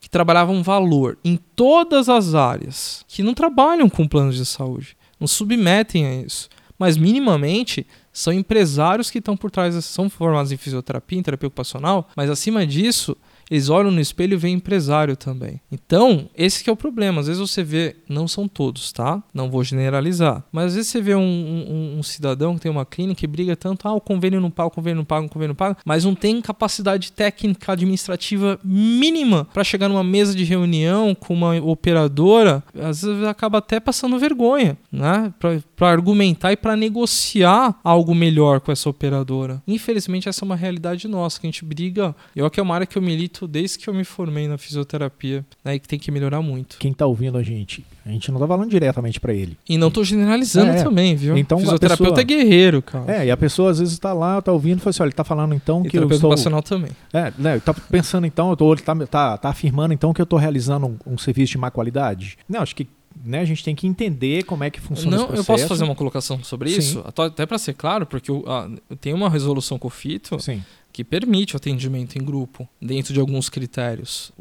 que 0.00 0.10
trabalhavam 0.10 0.62
valor 0.62 1.18
em 1.24 1.36
todas 1.36 2.08
as 2.08 2.34
áreas, 2.34 3.04
que 3.08 3.22
não 3.22 3.34
trabalham 3.34 3.88
com 3.88 4.06
planos 4.06 4.36
de 4.36 4.46
saúde, 4.46 4.96
não 5.18 5.26
submetem 5.26 6.06
a 6.06 6.14
isso, 6.22 6.48
mas 6.78 6.96
minimamente 6.96 7.86
são 8.12 8.32
empresários 8.32 9.10
que 9.10 9.18
estão 9.18 9.36
por 9.36 9.50
trás, 9.50 9.74
são 9.84 10.08
formados 10.08 10.52
em 10.52 10.56
fisioterapia, 10.56 11.18
em 11.18 11.22
terapia 11.22 11.48
ocupacional, 11.48 12.08
mas 12.14 12.30
acima 12.30 12.66
disso 12.66 13.16
eles 13.50 13.68
olham 13.68 13.90
no 13.90 14.00
espelho 14.00 14.34
e 14.34 14.36
veem 14.36 14.56
empresário 14.56 15.16
também. 15.16 15.60
Então, 15.70 16.28
esse 16.36 16.64
que 16.64 16.70
é 16.70 16.72
o 16.72 16.76
problema. 16.76 17.20
Às 17.20 17.28
vezes 17.28 17.40
você 17.40 17.62
vê, 17.62 17.96
não 18.08 18.26
são 18.26 18.48
todos, 18.48 18.92
tá? 18.92 19.22
Não 19.32 19.50
vou 19.50 19.62
generalizar. 19.62 20.44
Mas 20.50 20.66
às 20.66 20.74
vezes 20.74 20.90
você 20.90 21.00
vê 21.00 21.14
um, 21.14 21.20
um, 21.20 21.98
um 21.98 22.02
cidadão 22.02 22.54
que 22.54 22.62
tem 22.62 22.70
uma 22.70 22.84
clínica 22.84 23.24
e 23.24 23.28
briga 23.28 23.54
tanto, 23.54 23.86
ah, 23.86 23.94
o 23.94 24.00
convênio 24.00 24.40
não 24.40 24.50
paga, 24.50 24.68
o 24.68 24.70
convênio 24.70 24.96
não 24.96 25.04
paga, 25.04 25.26
o 25.26 25.28
convênio 25.28 25.48
não 25.48 25.54
paga, 25.54 25.76
mas 25.84 26.04
não 26.04 26.14
tem 26.14 26.40
capacidade 26.40 27.12
técnica 27.12 27.72
administrativa 27.72 28.58
mínima 28.64 29.46
para 29.52 29.62
chegar 29.62 29.88
numa 29.88 30.04
mesa 30.04 30.34
de 30.34 30.44
reunião 30.44 31.14
com 31.14 31.32
uma 31.32 31.56
operadora, 31.56 32.62
às 32.74 33.02
vezes 33.02 33.24
acaba 33.24 33.58
até 33.58 33.78
passando 33.78 34.18
vergonha, 34.18 34.76
né? 34.90 35.32
Para 35.76 35.90
argumentar 35.90 36.52
e 36.52 36.56
para 36.56 36.76
negociar 36.76 37.78
algo 37.84 38.14
melhor 38.14 38.60
com 38.60 38.72
essa 38.72 38.88
operadora. 38.88 39.62
Infelizmente, 39.66 40.28
essa 40.28 40.44
é 40.44 40.46
uma 40.46 40.56
realidade 40.56 41.06
nossa, 41.06 41.40
que 41.40 41.46
a 41.46 41.50
gente 41.50 41.64
briga. 41.64 42.14
Eu 42.34 42.46
que 42.50 42.60
é 42.60 42.62
uma 42.62 42.74
área 42.74 42.86
que 42.86 42.96
eu 42.96 43.02
milito 43.02 43.35
desde 43.44 43.76
que 43.76 43.88
eu 43.88 43.94
me 43.94 44.04
formei 44.04 44.46
na 44.46 44.56
fisioterapia, 44.56 45.44
né, 45.64 45.74
e 45.74 45.80
que 45.80 45.88
tem 45.88 45.98
que 45.98 46.12
melhorar 46.12 46.40
muito. 46.40 46.76
Quem 46.78 46.92
tá 46.92 47.04
ouvindo 47.06 47.36
a 47.36 47.42
gente, 47.42 47.84
a 48.04 48.10
gente 48.10 48.30
não 48.30 48.38
tá 48.38 48.46
falando 48.46 48.70
diretamente 48.70 49.18
para 49.18 49.34
ele. 49.34 49.58
E 49.68 49.76
não 49.76 49.90
tô 49.90 50.04
generalizando 50.04 50.70
é, 50.70 50.82
também, 50.84 51.16
viu? 51.16 51.36
Então, 51.36 51.58
fisioterapeuta 51.58 52.14
pessoa, 52.14 52.20
é 52.20 52.24
guerreiro, 52.24 52.80
cara. 52.80 53.16
É, 53.16 53.26
e 53.26 53.30
a 53.32 53.36
pessoa 53.36 53.72
às 53.72 53.80
vezes 53.80 53.98
tá 53.98 54.12
lá, 54.12 54.40
tá 54.40 54.52
ouvindo 54.52 54.78
e 54.78 54.80
fala 54.80 54.90
assim, 54.90 55.02
olha, 55.02 55.08
ele 55.08 55.14
tá 55.14 55.24
falando 55.24 55.54
então 55.54 55.84
e 55.84 55.90
que 55.90 55.98
eu 55.98 56.04
estou... 56.04 56.30
ocupacional 56.30 56.62
também. 56.62 56.92
É, 57.12 57.32
né, 57.36 57.58
tá 57.58 57.74
pensando 57.74 58.26
então, 58.26 58.50
eu 58.50 58.56
tô, 58.56 58.72
ele 58.72 58.82
tá, 58.82 58.94
tá, 59.06 59.36
tá 59.36 59.48
afirmando 59.48 59.92
então 59.92 60.12
que 60.12 60.22
eu 60.22 60.26
tô 60.26 60.36
realizando 60.36 60.86
um, 60.86 61.14
um 61.14 61.18
serviço 61.18 61.50
de 61.52 61.58
má 61.58 61.70
qualidade? 61.70 62.38
Não, 62.48 62.60
acho 62.60 62.76
que 62.76 62.86
né, 63.24 63.40
a 63.40 63.44
gente 63.44 63.64
tem 63.64 63.74
que 63.74 63.86
entender 63.86 64.44
como 64.44 64.62
é 64.62 64.70
que 64.70 64.80
funciona 64.80 65.16
Não, 65.16 65.30
eu 65.30 65.44
posso 65.44 65.66
fazer 65.66 65.84
uma 65.84 65.94
colocação 65.94 66.42
sobre 66.44 66.70
Sim. 66.70 66.78
isso? 66.78 67.04
Até 67.04 67.46
para 67.46 67.58
ser 67.58 67.74
claro, 67.74 68.06
porque 68.06 68.30
eu, 68.30 68.44
ah, 68.46 68.68
tem 69.00 69.14
uma 69.14 69.30
resolução 69.30 69.78
com 69.78 69.88
o 69.88 69.90
FITO 69.90 70.38
Sim 70.40 70.62
que 70.96 71.04
permite 71.04 71.54
o 71.54 71.58
atendimento 71.58 72.16
em 72.16 72.24
grupo 72.24 72.66
dentro 72.80 73.12
de 73.12 73.20
alguns 73.20 73.50
critérios. 73.50 74.32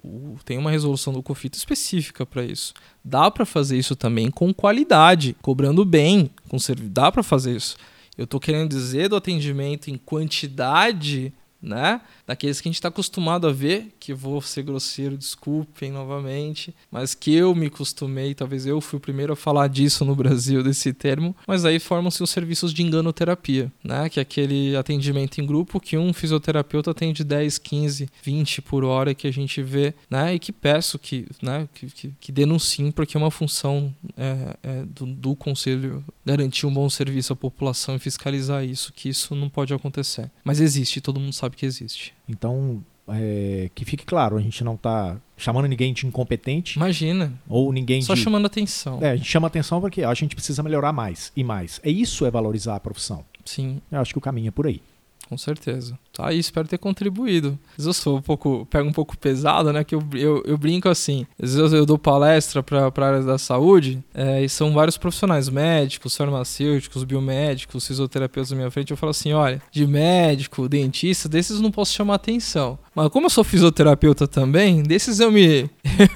Tem 0.45 0.57
uma 0.57 0.71
resolução 0.71 1.11
do 1.11 1.21
COFITO 1.21 1.57
específica 1.57 2.25
para 2.25 2.45
isso. 2.45 2.73
Dá 3.03 3.29
para 3.29 3.45
fazer 3.45 3.77
isso 3.77 3.93
também 3.93 4.31
com 4.31 4.53
qualidade, 4.53 5.35
cobrando 5.41 5.83
bem, 5.83 6.29
com 6.47 6.55
dá 6.83 7.11
para 7.11 7.21
fazer 7.23 7.57
isso. 7.57 7.75
Eu 8.17 8.23
estou 8.23 8.39
querendo 8.39 8.69
dizer 8.69 9.09
do 9.09 9.17
atendimento 9.17 9.89
em 9.89 9.97
quantidade 9.97 11.33
né? 11.65 11.99
Daqueles 12.27 12.61
que 12.61 12.67
a 12.67 12.71
gente 12.71 12.77
está 12.77 12.89
acostumado 12.89 13.47
a 13.47 13.51
ver, 13.51 13.93
que 13.99 14.13
vou 14.13 14.41
ser 14.41 14.63
grosseiro, 14.63 15.17
desculpem 15.17 15.91
novamente, 15.91 16.73
mas 16.91 17.15
que 17.15 17.33
eu 17.33 17.53
me 17.55 17.65
acostumei, 17.65 18.35
talvez 18.35 18.65
eu 18.65 18.79
fui 18.79 18.97
o 18.97 19.01
primeiro 19.01 19.33
a 19.33 19.35
falar 19.35 19.67
disso 19.67 20.05
no 20.05 20.15
Brasil, 20.15 20.61
desse 20.63 20.93
termo, 20.93 21.35
mas 21.47 21.65
aí 21.65 21.79
formam-se 21.79 22.21
os 22.21 22.29
serviços 22.29 22.73
de 22.73 22.83
enganoterapia, 22.83 23.71
né? 23.83 24.07
Que 24.09 24.19
é 24.19 24.21
aquele 24.21 24.75
atendimento 24.75 25.41
em 25.41 25.45
grupo 25.45 25.79
que 25.79 25.97
um 25.97 26.13
fisioterapeuta 26.13 26.91
atende 26.91 27.23
10, 27.23 27.57
15, 27.57 28.09
20 28.23 28.61
por 28.61 28.83
hora 28.83 29.15
que 29.15 29.27
a 29.27 29.31
gente 29.31 29.61
vê, 29.61 29.93
né? 30.09 30.35
E 30.35 30.39
que 30.39 30.51
peço 30.51 30.99
que, 30.99 31.25
né? 31.41 31.67
que, 31.73 31.87
que, 31.87 32.13
que 32.19 32.31
denunciem, 32.31 32.91
porque 32.91 33.17
é 33.17 33.19
uma 33.19 33.31
função 33.31 33.93
é, 34.15 34.57
é, 34.61 34.83
do, 34.85 35.05
do 35.05 35.35
conselho 35.35 36.03
garantir 36.25 36.65
um 36.65 36.73
bom 36.73 36.89
serviço 36.89 37.33
à 37.33 37.35
população 37.35 37.95
e 37.95 37.99
fiscalizar 37.99 38.63
isso, 38.63 38.93
que 38.93 39.09
isso 39.09 39.35
não 39.35 39.49
pode 39.49 39.73
acontecer. 39.73 40.29
Mas 40.43 40.59
existe, 40.59 41.01
todo 41.01 41.19
mundo 41.19 41.33
sabe 41.33 41.54
que 41.55 41.65
existe. 41.65 42.13
Então, 42.27 42.83
é, 43.07 43.69
que 43.75 43.85
fique 43.85 44.05
claro, 44.05 44.37
a 44.37 44.41
gente 44.41 44.63
não 44.63 44.75
está 44.75 45.17
chamando 45.37 45.67
ninguém 45.67 45.93
de 45.93 46.07
incompetente. 46.07 46.77
Imagina. 46.77 47.33
Ou 47.47 47.71
ninguém 47.71 48.01
Só 48.01 48.13
de... 48.13 48.21
chamando 48.21 48.45
atenção. 48.45 48.99
É, 49.01 49.11
a 49.11 49.15
gente 49.15 49.29
chama 49.29 49.47
atenção 49.47 49.79
porque 49.79 50.03
a 50.03 50.13
gente 50.13 50.35
precisa 50.35 50.63
melhorar 50.63 50.91
mais 50.91 51.31
e 51.35 51.43
mais. 51.43 51.79
É 51.83 51.89
isso 51.89 52.25
é 52.25 52.31
valorizar 52.31 52.75
a 52.75 52.79
profissão. 52.79 53.23
Sim. 53.43 53.81
Eu 53.91 53.99
acho 53.99 54.13
que 54.13 54.17
o 54.17 54.21
caminho 54.21 54.47
é 54.47 54.51
por 54.51 54.65
aí. 54.67 54.81
Com 55.27 55.37
certeza. 55.37 55.97
Tá 56.13 56.29
aí, 56.29 56.39
espero 56.39 56.67
ter 56.67 56.77
contribuído. 56.77 57.57
Às 57.71 57.85
vezes 57.85 57.87
eu 57.87 57.93
sou 57.93 58.17
um 58.17 58.21
pouco, 58.21 58.65
pego 58.69 58.87
um 58.87 58.93
pouco 58.93 59.17
pesado, 59.17 59.73
né? 59.73 59.83
Que 59.83 59.95
eu, 59.95 60.03
eu, 60.13 60.43
eu 60.45 60.57
brinco 60.57 60.87
assim. 60.87 61.25
Às 61.41 61.55
vezes 61.55 61.73
eu, 61.73 61.79
eu 61.79 61.85
dou 61.85 61.97
palestra 61.97 62.61
para 62.61 62.87
a 62.87 63.05
área 63.05 63.21
da 63.21 63.37
saúde 63.37 64.03
é, 64.13 64.43
e 64.43 64.47
são 64.47 64.73
vários 64.73 64.97
profissionais, 64.97 65.49
médicos, 65.49 66.15
farmacêuticos, 66.15 67.03
biomédicos, 67.03 67.87
fisioterapeutas 67.87 68.51
na 68.51 68.57
minha 68.57 68.71
frente. 68.71 68.91
Eu 68.91 68.97
falo 68.97 69.09
assim: 69.09 69.33
olha, 69.33 69.61
de 69.71 69.85
médico, 69.87 70.69
dentista, 70.69 71.27
desses 71.27 71.59
não 71.59 71.71
posso 71.71 71.93
chamar 71.93 72.15
atenção. 72.15 72.77
Mas 72.95 73.09
como 73.09 73.25
eu 73.25 73.29
sou 73.29 73.43
fisioterapeuta 73.43 74.25
também, 74.25 74.81
desses 74.81 75.19
eu 75.19 75.29
me, 75.29 75.69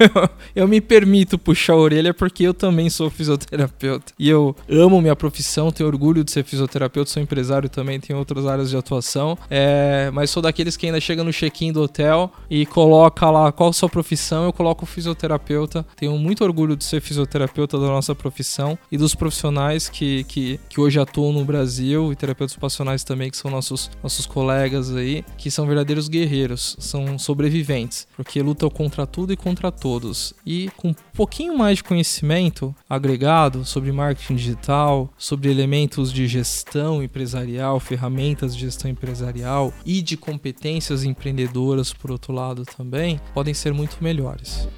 eu 0.56 0.66
me 0.66 0.80
permito 0.80 1.38
puxar 1.38 1.74
a 1.74 1.76
orelha 1.76 2.14
porque 2.14 2.42
eu 2.44 2.54
também 2.54 2.88
sou 2.88 3.10
fisioterapeuta. 3.10 4.14
E 4.18 4.30
eu 4.30 4.56
amo 4.66 4.98
minha 5.02 5.14
profissão, 5.14 5.70
tenho 5.70 5.86
orgulho 5.86 6.24
de 6.24 6.30
ser 6.32 6.42
fisioterapeuta, 6.42 7.10
sou 7.10 7.22
empresário 7.22 7.68
também, 7.68 8.00
tenho 8.00 8.18
outras 8.18 8.46
áreas 8.46 8.70
de 8.70 8.78
atuação. 8.78 9.36
É, 9.50 10.10
mas 10.14 10.30
sou 10.30 10.42
daqueles 10.42 10.74
que 10.74 10.86
ainda 10.86 10.98
chega 11.02 11.22
no 11.22 11.30
check-in 11.30 11.70
do 11.70 11.82
hotel 11.82 12.32
e 12.48 12.64
coloca 12.64 13.30
lá 13.30 13.52
qual 13.52 13.74
sua 13.74 13.88
profissão, 13.88 14.44
eu 14.44 14.52
coloco 14.52 14.86
fisioterapeuta. 14.86 15.84
Tenho 15.96 16.16
muito 16.16 16.42
orgulho 16.42 16.74
de 16.74 16.84
ser 16.84 17.02
fisioterapeuta 17.02 17.78
da 17.78 17.88
nossa 17.88 18.14
profissão 18.14 18.78
e 18.90 18.96
dos 18.96 19.14
profissionais 19.14 19.90
que, 19.90 20.24
que, 20.24 20.58
que 20.66 20.80
hoje 20.80 20.98
atuam 20.98 21.30
no 21.30 21.44
Brasil 21.44 22.10
e 22.10 22.16
terapeutas 22.16 22.52
ocupacionais 22.54 23.04
também, 23.04 23.30
que 23.30 23.36
são 23.36 23.50
nossos, 23.50 23.90
nossos 24.02 24.24
colegas 24.24 24.96
aí, 24.96 25.22
que 25.36 25.50
são 25.50 25.66
verdadeiros 25.66 26.08
guerreiros 26.08 26.69
são 26.78 27.18
sobreviventes, 27.18 28.06
porque 28.16 28.42
lutam 28.42 28.70
contra 28.70 29.06
tudo 29.06 29.32
e 29.32 29.36
contra 29.36 29.72
todos. 29.72 30.34
E 30.44 30.70
com 30.76 30.88
um 30.88 30.94
pouquinho 31.14 31.56
mais 31.56 31.78
de 31.78 31.84
conhecimento 31.84 32.74
agregado 32.88 33.64
sobre 33.64 33.92
marketing 33.92 34.36
digital, 34.36 35.12
sobre 35.16 35.50
elementos 35.50 36.12
de 36.12 36.26
gestão 36.26 37.02
empresarial, 37.02 37.80
ferramentas 37.80 38.54
de 38.54 38.62
gestão 38.62 38.90
empresarial 38.90 39.72
e 39.84 40.02
de 40.02 40.16
competências 40.16 41.04
empreendedoras, 41.04 41.92
por 41.92 42.10
outro 42.10 42.32
lado 42.32 42.64
também, 42.64 43.20
podem 43.34 43.54
ser 43.54 43.72
muito 43.72 44.02
melhores. 44.02 44.68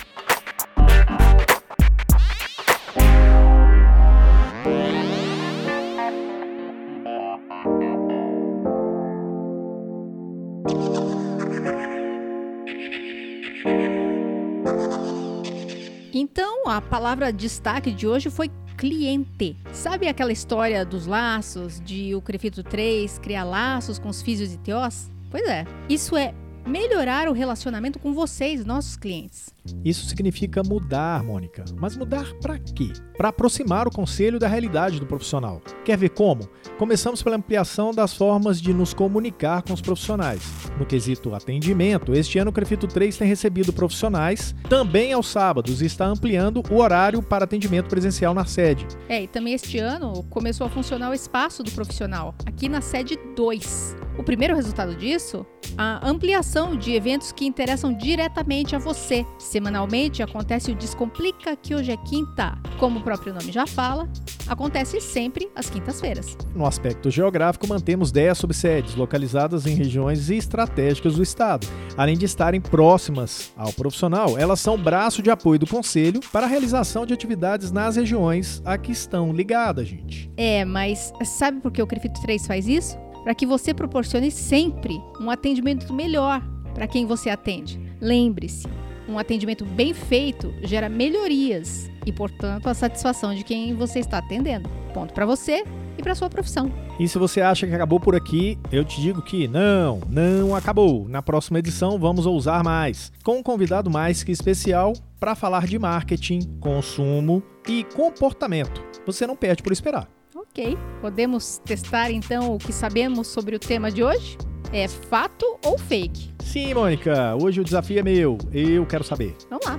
Palavra 16.81 17.33
destaque 17.33 17.91
de 17.91 18.07
hoje 18.07 18.31
foi 18.31 18.51
cliente. 18.77 19.57
Sabe 19.73 20.09
aquela 20.09 20.33
história 20.33 20.85
dos 20.85 21.07
laços, 21.07 21.81
de 21.81 22.15
o 22.15 22.23
Crefito 22.23 22.63
3 22.63 23.19
criar 23.19 23.45
laços 23.45 23.99
com 23.99 24.09
os 24.09 24.23
físios 24.23 24.53
e 24.53 24.59
TOs? 24.59 25.11
Pois 25.31 25.47
é, 25.49 25.65
isso 25.89 26.17
é 26.17 26.35
melhorar 26.67 27.29
o 27.29 27.33
relacionamento 27.33 27.99
com 27.99 28.13
vocês, 28.13 28.65
nossos 28.65 28.97
clientes. 28.97 29.55
Isso 29.85 30.07
significa 30.07 30.63
mudar, 30.63 31.23
Mônica. 31.23 31.65
Mas 31.77 31.97
mudar 31.97 32.33
para 32.41 32.59
quê? 32.59 32.93
Para 33.17 33.29
aproximar 33.29 33.87
o 33.87 33.91
conselho 33.91 34.39
da 34.39 34.49
realidade 34.49 34.99
do 34.99 35.07
profissional. 35.07 35.61
Quer 35.85 35.97
ver 35.97 36.11
como? 36.11 36.49
Começamos 36.79 37.23
pela 37.23 37.37
ampliação 37.37 37.93
das 37.93 38.15
formas 38.15 38.61
de 38.61 38.73
nos 38.73 38.95
comunicar 38.95 39.63
com 39.63 39.73
os 39.73 39.81
profissionais. 39.81 40.43
No 40.79 40.87
quesito 40.87 41.35
atendimento, 41.35 42.15
este 42.15 42.39
ano 42.39 42.51
o 42.51 42.53
Crefito 42.53 42.87
3 42.87 43.17
tem 43.17 43.29
recebido 43.29 43.73
profissionais 43.73 44.55
também 44.69 45.13
aos 45.13 45.29
sábados 45.29 45.83
e 45.83 45.87
está 45.87 46.07
ampliando 46.07 46.63
o 46.71 46.77
horário 46.77 47.23
para 47.23 47.45
atendimento 47.45 47.89
presencial 47.89 48.35
na 48.35 48.45
sede. 48.45 48.87
É, 49.09 49.23
e 49.23 49.29
também 49.29 49.55
este 49.55 49.79
ano 49.79 50.25
começou 50.31 50.67
a 50.67 50.71
funcionar 50.71 51.11
o 51.11 51.15
espaço 51.15 51.63
do 51.63 51.71
profissional, 51.71 52.35
aqui 52.47 52.69
na 52.69 52.81
sede 52.81 53.19
2. 53.37 53.97
O 54.19 54.23
primeiro 54.23 54.55
resultado 54.55 54.95
disso? 54.95 55.47
A 55.77 56.07
ampliação 56.07 56.77
de 56.77 56.93
eventos 56.93 57.33
que 57.33 57.47
interessam 57.47 57.93
diretamente 57.93 58.77
a 58.77 58.79
você. 58.79 59.25
Semanalmente 59.53 60.23
acontece 60.23 60.71
o 60.71 60.75
Descomplica, 60.75 61.55
que 61.55 61.75
hoje 61.75 61.93
é 61.93 61.97
quinta. 61.99 62.57
Como 62.79 63.01
o 63.01 63.03
próprio 63.03 63.35
nome 63.35 63.53
já 63.53 63.67
fala, 63.67 64.09
acontece 64.49 64.99
sempre 64.99 65.51
às 65.55 65.69
quintas-feiras. 65.69 66.39
No 66.55 66.65
aspecto 66.65 67.11
geográfico, 67.11 67.69
mantemos 67.69 68.11
10 68.11 68.39
subsedes 68.39 68.95
localizadas 68.95 69.67
em 69.67 69.75
regiões 69.75 70.31
estratégicas 70.31 71.17
do 71.17 71.23
Estado. 71.23 71.67
Além 71.99 72.17
de 72.17 72.25
estarem 72.25 72.63
próximas 72.63 73.53
ao 73.55 73.75
profissional, 73.75 74.39
elas 74.39 74.59
são 74.59 74.79
braço 74.79 75.23
de 75.23 75.31
apoio 75.31 75.59
do 75.59 75.67
Conselho 75.67 76.21
para 76.33 76.47
a 76.47 76.49
realização 76.49 77.05
de 77.05 77.13
atividades 77.13 77.71
nas 77.71 77.97
regiões 77.97 78.63
a 78.65 78.79
que 78.79 78.91
estão 78.91 79.35
ligadas, 79.35 79.87
gente. 79.87 80.33
É, 80.35 80.65
mas 80.65 81.13
sabe 81.25 81.61
por 81.61 81.71
que 81.71 81.83
o 81.83 81.87
Crefito 81.87 82.23
3 82.23 82.47
faz 82.47 82.67
isso? 82.67 82.97
Para 83.23 83.35
que 83.35 83.45
você 83.45 83.75
proporcione 83.75 84.31
sempre 84.31 84.99
um 85.21 85.31
atendimento 85.31 85.93
melhor 85.93 86.43
para 86.75 86.87
quem 86.87 87.05
você 87.05 87.29
atende. 87.29 87.79
Lembre-se, 88.01 88.67
um 89.13 89.19
atendimento 89.19 89.65
bem 89.65 89.93
feito 89.93 90.53
gera 90.63 90.89
melhorias 90.89 91.91
e, 92.07 92.13
portanto, 92.13 92.69
a 92.69 92.75
satisfação 92.75 93.35
de 93.35 93.45
quem 93.45 93.75
você 93.75 93.99
está 93.99 94.19
atendendo. 94.19 94.69
Ponto 94.93 95.13
para 95.13 95.27
você 95.27 95.65
e 95.99 96.03
para 96.03 96.15
sua 96.15 96.29
profissão. 96.29 96.71
E 96.99 97.09
se 97.09 97.19
você 97.19 97.41
acha 97.41 97.67
que 97.67 97.75
acabou 97.75 98.01
por 98.01 98.15
aqui, 98.15 98.59
eu 98.71 98.85
te 98.85 99.01
digo 99.01 99.23
que 99.23 99.47
não, 99.49 100.01
não 100.09 100.55
acabou. 100.55 101.09
Na 101.09 101.23
próxima 101.23 101.59
edição 101.59 101.99
vamos 101.99 102.27
ousar 102.27 102.63
mais, 102.63 103.13
com 103.23 103.39
um 103.39 103.43
convidado 103.43 103.91
mais 103.91 104.23
que 104.23 104.33
especial 104.33 104.93
para 105.19 105.35
falar 105.35 105.67
de 105.67 105.79
marketing, 105.79 106.41
consumo 106.61 107.43
e 107.69 107.85
comportamento. 107.85 108.83
Você 109.07 109.27
não 109.27 109.37
perde 109.37 109.63
por 109.63 109.73
esperar. 109.73 110.09
Ok, 110.35 110.77
podemos 111.01 111.59
testar 111.65 112.11
então 112.11 112.55
o 112.55 112.59
que 112.59 112.73
sabemos 112.73 113.29
sobre 113.29 113.57
o 113.57 113.59
tema 113.59 113.91
de 113.91 114.03
hoje? 114.03 114.37
É 114.75 114.89
fato 114.89 115.59
ou 115.63 115.77
fake? 115.77 116.31
Sim, 116.43 116.73
Mônica, 116.73 117.37
hoje 117.37 117.61
o 117.61 117.65
desafio 117.65 117.99
é 117.99 118.03
meu. 118.03 118.39
Eu 118.55 118.87
quero 118.87 119.05
saber. 119.05 119.37
Vamos 119.51 119.67
lá. 119.67 119.79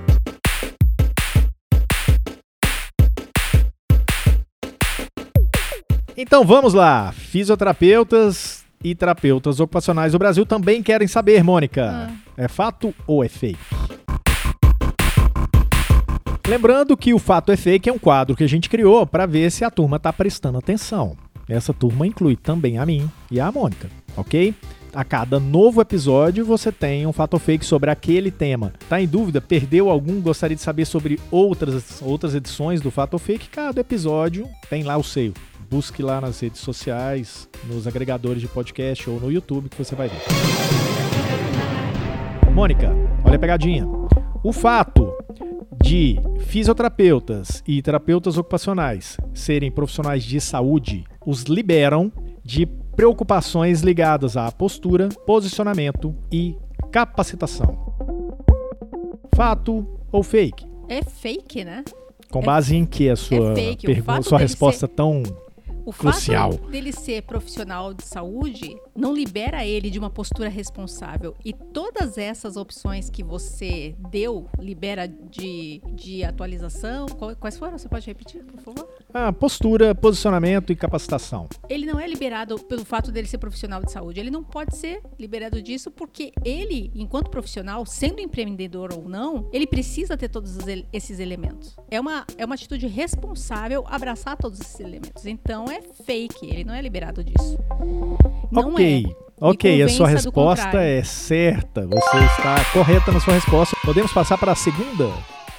Então 6.16 6.44
vamos 6.44 6.74
lá. 6.74 7.10
Fisioterapeutas 7.10 8.64
e 8.84 8.94
terapeutas 8.94 9.58
ocupacionais 9.58 10.12
do 10.12 10.18
Brasil 10.20 10.46
também 10.46 10.80
querem 10.80 11.08
saber, 11.08 11.42
Mônica. 11.42 11.90
Ah. 11.90 12.12
É 12.36 12.46
fato 12.46 12.94
ou 13.04 13.24
é 13.24 13.28
fake? 13.28 13.58
Lembrando 16.46 16.96
que 16.96 17.12
o 17.12 17.18
Fato 17.18 17.50
é 17.50 17.56
Fake 17.56 17.88
é 17.88 17.92
um 17.92 17.98
quadro 17.98 18.36
que 18.36 18.44
a 18.44 18.48
gente 18.48 18.70
criou 18.70 19.04
para 19.04 19.26
ver 19.26 19.50
se 19.50 19.64
a 19.64 19.70
turma 19.70 19.96
está 19.96 20.12
prestando 20.12 20.58
atenção. 20.58 21.16
Essa 21.48 21.72
turma 21.72 22.06
inclui 22.06 22.36
também 22.36 22.78
a 22.78 22.86
mim 22.86 23.10
e 23.30 23.40
a 23.40 23.50
Mônica, 23.50 23.88
ok? 24.16 24.54
A 24.94 25.02
cada 25.02 25.40
novo 25.40 25.80
episódio 25.80 26.44
você 26.44 26.70
tem 26.70 27.04
um 27.04 27.12
fato 27.12 27.36
fake 27.36 27.64
sobre 27.64 27.90
aquele 27.90 28.30
tema. 28.30 28.72
Tá 28.88 29.00
em 29.00 29.08
dúvida? 29.08 29.40
Perdeu 29.40 29.90
algum? 29.90 30.20
Gostaria 30.20 30.54
de 30.54 30.62
saber 30.62 30.84
sobre 30.84 31.18
outras, 31.32 32.00
outras 32.00 32.32
edições 32.32 32.80
do 32.80 32.92
fato 32.92 33.18
fake? 33.18 33.48
Cada 33.48 33.80
episódio 33.80 34.48
tem 34.70 34.84
lá 34.84 34.96
o 34.96 35.02
seu. 35.02 35.34
Busque 35.68 36.00
lá 36.00 36.20
nas 36.20 36.38
redes 36.38 36.60
sociais, 36.60 37.48
nos 37.64 37.88
agregadores 37.88 38.40
de 38.40 38.46
podcast 38.46 39.10
ou 39.10 39.18
no 39.18 39.32
YouTube 39.32 39.68
que 39.68 39.76
você 39.76 39.96
vai 39.96 40.06
ver. 40.06 40.20
Mônica, 42.54 42.94
olha 43.24 43.34
a 43.34 43.38
pegadinha. 43.38 43.88
O 44.44 44.52
fato 44.52 45.12
de 45.82 46.20
fisioterapeutas 46.46 47.64
e 47.66 47.82
terapeutas 47.82 48.38
ocupacionais 48.38 49.16
serem 49.34 49.72
profissionais 49.72 50.22
de 50.22 50.40
saúde 50.40 51.04
os 51.26 51.42
liberam 51.42 52.12
de 52.44 52.68
preocupações 52.96 53.82
ligadas 53.82 54.36
à 54.36 54.50
postura, 54.50 55.08
posicionamento 55.26 56.14
e 56.30 56.56
capacitação. 56.92 57.94
Fato 59.34 59.86
ou 60.12 60.22
fake? 60.22 60.66
É 60.88 61.02
fake, 61.02 61.64
né? 61.64 61.84
Com 62.30 62.40
base 62.40 62.76
em 62.76 62.84
que 62.84 63.08
a 63.08 63.16
sua 63.16 63.54
fake. 63.54 63.86
O 63.86 63.94
pergunta, 63.94 64.22
sua 64.22 64.38
resposta 64.38 64.86
tão 64.86 65.22
O 65.84 65.92
Crucial. 65.92 66.52
fato 66.52 66.70
dele 66.70 66.92
ser 66.92 67.22
profissional 67.22 67.92
de 67.92 68.04
saúde 68.04 68.76
não 68.96 69.14
libera 69.14 69.64
ele 69.66 69.90
de 69.90 69.98
uma 69.98 70.10
postura 70.10 70.48
responsável. 70.48 71.34
E 71.44 71.52
todas 71.52 72.16
essas 72.18 72.56
opções 72.56 73.10
que 73.10 73.22
você 73.22 73.94
deu, 74.10 74.48
libera 74.58 75.06
de, 75.06 75.82
de 75.92 76.24
atualização. 76.24 77.06
Quais 77.38 77.58
foram? 77.58 77.78
Você 77.78 77.88
pode 77.88 78.06
repetir, 78.06 78.42
por 78.44 78.60
favor? 78.60 78.88
ah, 79.14 79.32
postura, 79.32 79.94
posicionamento 79.94 80.72
e 80.72 80.76
capacitação. 80.76 81.48
Ele 81.68 81.86
não 81.86 82.00
é 82.00 82.06
liberado 82.06 82.58
pelo 82.58 82.84
fato 82.84 83.12
dele 83.12 83.28
ser 83.28 83.38
profissional 83.38 83.80
de 83.80 83.92
saúde. 83.92 84.18
Ele 84.18 84.30
não 84.30 84.42
pode 84.42 84.76
ser 84.76 85.00
liberado 85.16 85.62
disso 85.62 85.88
porque 85.88 86.32
ele, 86.44 86.90
enquanto 86.96 87.30
profissional, 87.30 87.86
sendo 87.86 88.20
empreendedor 88.20 88.92
ou 88.92 89.08
não, 89.08 89.48
ele 89.52 89.68
precisa 89.68 90.16
ter 90.16 90.28
todos 90.28 90.58
esses 90.92 91.20
elementos. 91.20 91.76
É 91.88 92.00
uma, 92.00 92.26
é 92.36 92.44
uma 92.44 92.56
atitude 92.56 92.88
responsável 92.88 93.84
abraçar 93.86 94.36
todos 94.36 94.60
esses 94.60 94.80
elementos. 94.80 95.24
Então 95.26 95.66
é 95.74 95.82
fake, 96.04 96.46
ele 96.46 96.64
não 96.64 96.74
é 96.74 96.80
liberado 96.80 97.22
disso. 97.24 97.58
Não 98.50 98.72
ok. 98.72 99.06
é. 99.20 99.24
Ok, 99.40 99.82
a 99.82 99.88
sua 99.88 100.08
resposta 100.08 100.80
é 100.80 101.02
certa. 101.02 101.86
Você 101.86 102.16
está 102.16 102.64
correta 102.72 103.10
na 103.10 103.18
sua 103.18 103.34
resposta. 103.34 103.76
Podemos 103.84 104.12
passar 104.12 104.38
para 104.38 104.52
a 104.52 104.54
segunda? 104.54 105.12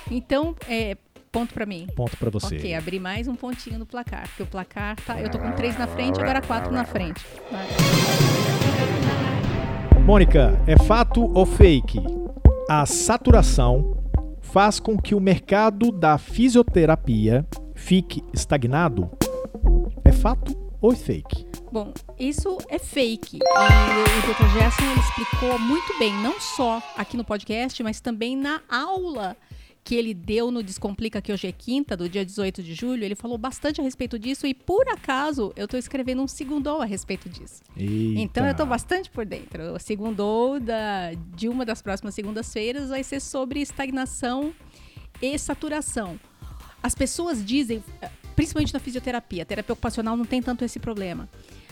Então, 0.09 0.55
é, 0.67 0.95
ponto 1.31 1.53
pra 1.53 1.65
mim. 1.65 1.85
Ponto 1.95 2.15
para 2.15 2.29
você. 2.29 2.55
Ok, 2.55 2.73
abri 2.73 2.99
mais 2.99 3.27
um 3.27 3.35
pontinho 3.35 3.77
no 3.77 3.85
placar. 3.85 4.27
Porque 4.29 4.43
o 4.43 4.47
placar 4.47 4.95
tá. 5.01 5.19
Eu 5.19 5.29
tô 5.29 5.37
com 5.37 5.51
três 5.51 5.77
na 5.77 5.87
frente, 5.87 6.21
agora 6.21 6.41
quatro 6.41 6.71
na 6.71 6.85
frente. 6.85 7.25
Vai. 7.51 7.65
Mônica, 10.05 10.57
é 10.65 10.77
fato 10.77 11.29
ou 11.37 11.45
fake? 11.45 11.99
A 12.69 12.85
saturação 12.85 13.97
faz 14.41 14.79
com 14.79 14.97
que 14.97 15.13
o 15.13 15.19
mercado 15.19 15.91
da 15.91 16.17
fisioterapia 16.17 17.45
fique 17.75 18.23
estagnado? 18.33 19.09
É 20.03 20.11
fato 20.11 20.55
ou 20.81 20.93
é 20.93 20.95
fake? 20.95 21.45
Bom, 21.71 21.93
isso 22.19 22.57
é 22.69 22.77
fake. 22.77 23.37
E 23.37 23.39
o 23.39 24.33
Dr. 24.33 24.53
Gerson 24.53 24.83
explicou 24.99 25.57
muito 25.59 25.97
bem, 25.97 26.13
não 26.21 26.39
só 26.39 26.81
aqui 26.95 27.17
no 27.17 27.23
podcast, 27.23 27.81
mas 27.83 27.99
também 27.99 28.35
na 28.35 28.61
aula 28.69 29.35
que 29.85 29.93
ele 29.93 30.15
deu 30.15 30.49
no 30.49 30.63
Descomplica, 30.63 31.21
que 31.21 31.31
hoje 31.31 31.47
é 31.47 31.51
quinta, 31.51 31.95
do 31.95 32.09
dia 32.09 32.25
18 32.25 32.63
de 32.63 32.73
julho. 32.73 33.03
Ele 33.03 33.13
falou 33.13 33.37
bastante 33.37 33.79
a 33.79 33.83
respeito 33.83 34.17
disso 34.17 34.47
e, 34.47 34.53
por 34.53 34.89
acaso, 34.89 35.53
eu 35.55 35.65
estou 35.65 35.79
escrevendo 35.79 36.23
um 36.23 36.27
segundou 36.27 36.81
a 36.81 36.85
respeito 36.85 37.29
disso. 37.29 37.61
Eita. 37.77 38.19
Então 38.19 38.45
eu 38.45 38.51
estou 38.51 38.65
bastante 38.65 39.11
por 39.11 39.25
dentro. 39.25 39.75
O 39.75 39.79
segundou 39.79 40.59
da, 40.59 41.13
de 41.35 41.47
uma 41.47 41.63
das 41.63 41.83
próximas 41.83 42.15
segundas-feiras 42.15 42.89
vai 42.89 43.03
ser 43.03 43.19
sobre 43.19 43.61
estagnação 43.61 44.51
e 45.21 45.37
saturação. 45.37 46.19
As 46.81 46.95
pessoas 46.95 47.45
dizem, 47.45 47.83
principalmente 48.35 48.73
na 48.73 48.79
fisioterapia, 48.79 49.43
a 49.43 49.45
terapia 49.45 49.73
ocupacional 49.73 50.17
não 50.17 50.25
tem 50.25 50.41
tanto 50.41 50.63
esse 50.65 50.79
problema. 50.79 51.27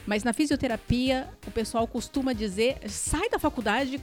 Mas 0.05 0.23
na 0.23 0.33
fisioterapia, 0.33 1.27
o 1.47 1.51
pessoal 1.51 1.87
costuma 1.87 2.33
dizer: 2.33 2.77
sai 2.87 3.29
da 3.29 3.39
faculdade, 3.39 3.99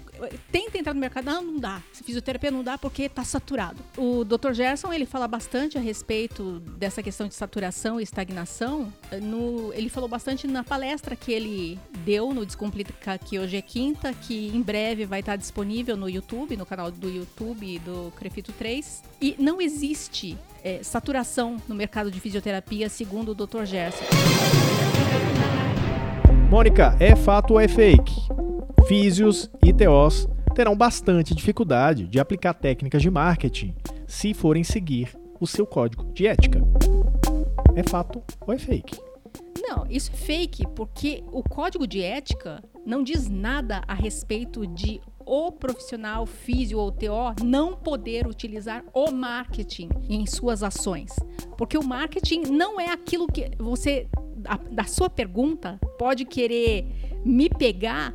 tenta 0.51 0.79
entrar 0.79 0.95
no 0.95 1.01
mercado. 1.01 1.25
Não, 1.25 1.43
não 1.43 1.59
dá. 1.59 1.83
Fisioterapia 1.93 2.51
não 2.51 2.65
dá 2.65 2.79
porque 2.79 3.03
está 3.03 3.25
saturado. 3.25 3.79
O 3.97 4.25
Dr. 4.25 4.53
Gerson 4.53 4.93
ele 4.93 5.07
fala 5.07 5.29
bastante 5.29 5.77
a 5.77 5.81
respeito 5.81 6.61
dessa 6.79 7.03
questão 7.03 7.29
de 7.29 7.35
saturação 7.35 8.01
e 8.01 8.03
estagnação. 8.03 8.93
No, 9.23 9.73
ele 9.75 9.89
falou 9.89 10.09
bastante 10.09 10.47
na 10.47 10.65
palestra 10.65 11.15
que 11.15 11.33
ele 11.33 11.79
deu 12.05 12.33
no 12.33 12.47
Descomplica, 12.47 13.19
que 13.19 13.39
hoje 13.39 13.57
é 13.57 13.63
quinta, 13.63 14.13
que 14.13 14.49
em 14.49 14.63
breve 14.63 15.05
vai 15.05 15.21
estar 15.21 15.37
disponível 15.37 15.97
no 15.97 16.09
YouTube, 16.09 16.57
no 16.57 16.67
canal 16.67 16.91
do 16.91 17.09
YouTube 17.09 17.79
do 17.81 18.13
Crefito 18.17 18.53
3. 18.53 19.03
E 19.21 19.37
não 19.39 19.61
existe 19.61 20.37
eh, 20.65 20.81
saturação 20.83 21.57
no 21.69 21.75
mercado 21.75 22.11
de 22.11 22.21
fisioterapia, 22.21 22.89
segundo 22.89 23.31
o 23.31 23.35
Dr. 23.35 23.65
Gerson. 23.65 24.05
Mônica, 26.51 26.97
é 26.99 27.15
fato 27.15 27.53
ou 27.53 27.61
é 27.61 27.69
fake? 27.69 28.13
Físios 28.89 29.49
e 29.65 29.73
TOs 29.73 30.27
terão 30.53 30.75
bastante 30.75 31.33
dificuldade 31.33 32.09
de 32.09 32.19
aplicar 32.19 32.55
técnicas 32.55 33.01
de 33.01 33.09
marketing 33.09 33.73
se 34.05 34.35
forem 34.35 34.65
seguir 34.65 35.17
o 35.41 35.47
seu 35.47 35.65
código 35.65 36.13
de 36.13 36.27
ética. 36.27 36.61
É 37.77 37.89
fato 37.89 38.21
ou 38.41 38.53
é 38.53 38.59
fake? 38.59 38.99
Não, 39.63 39.87
isso 39.89 40.11
é 40.13 40.17
fake, 40.17 40.67
porque 40.75 41.23
o 41.31 41.45
código 41.45 41.87
de 41.87 42.03
ética 42.03 42.61
não 42.85 43.05
diz 43.05 43.29
nada 43.29 43.83
a 43.87 43.95
respeito 43.95 44.67
de 44.67 45.01
o 45.25 45.53
profissional 45.53 46.27
físio 46.27 46.81
ou 46.81 46.91
TO 46.91 47.45
não 47.45 47.77
poder 47.77 48.27
utilizar 48.27 48.83
o 48.93 49.13
marketing 49.13 49.89
em 50.09 50.27
suas 50.27 50.65
ações. 50.65 51.15
Porque 51.57 51.79
o 51.79 51.85
marketing 51.85 52.43
não 52.51 52.81
é 52.81 52.91
aquilo 52.91 53.29
que 53.29 53.53
você, 53.57 54.09
a, 54.46 54.57
da 54.57 54.85
sua 54.85 55.09
pergunta, 55.09 55.79
pode 55.98 56.24
querer 56.24 56.87
me 57.24 57.48
pegar 57.48 58.12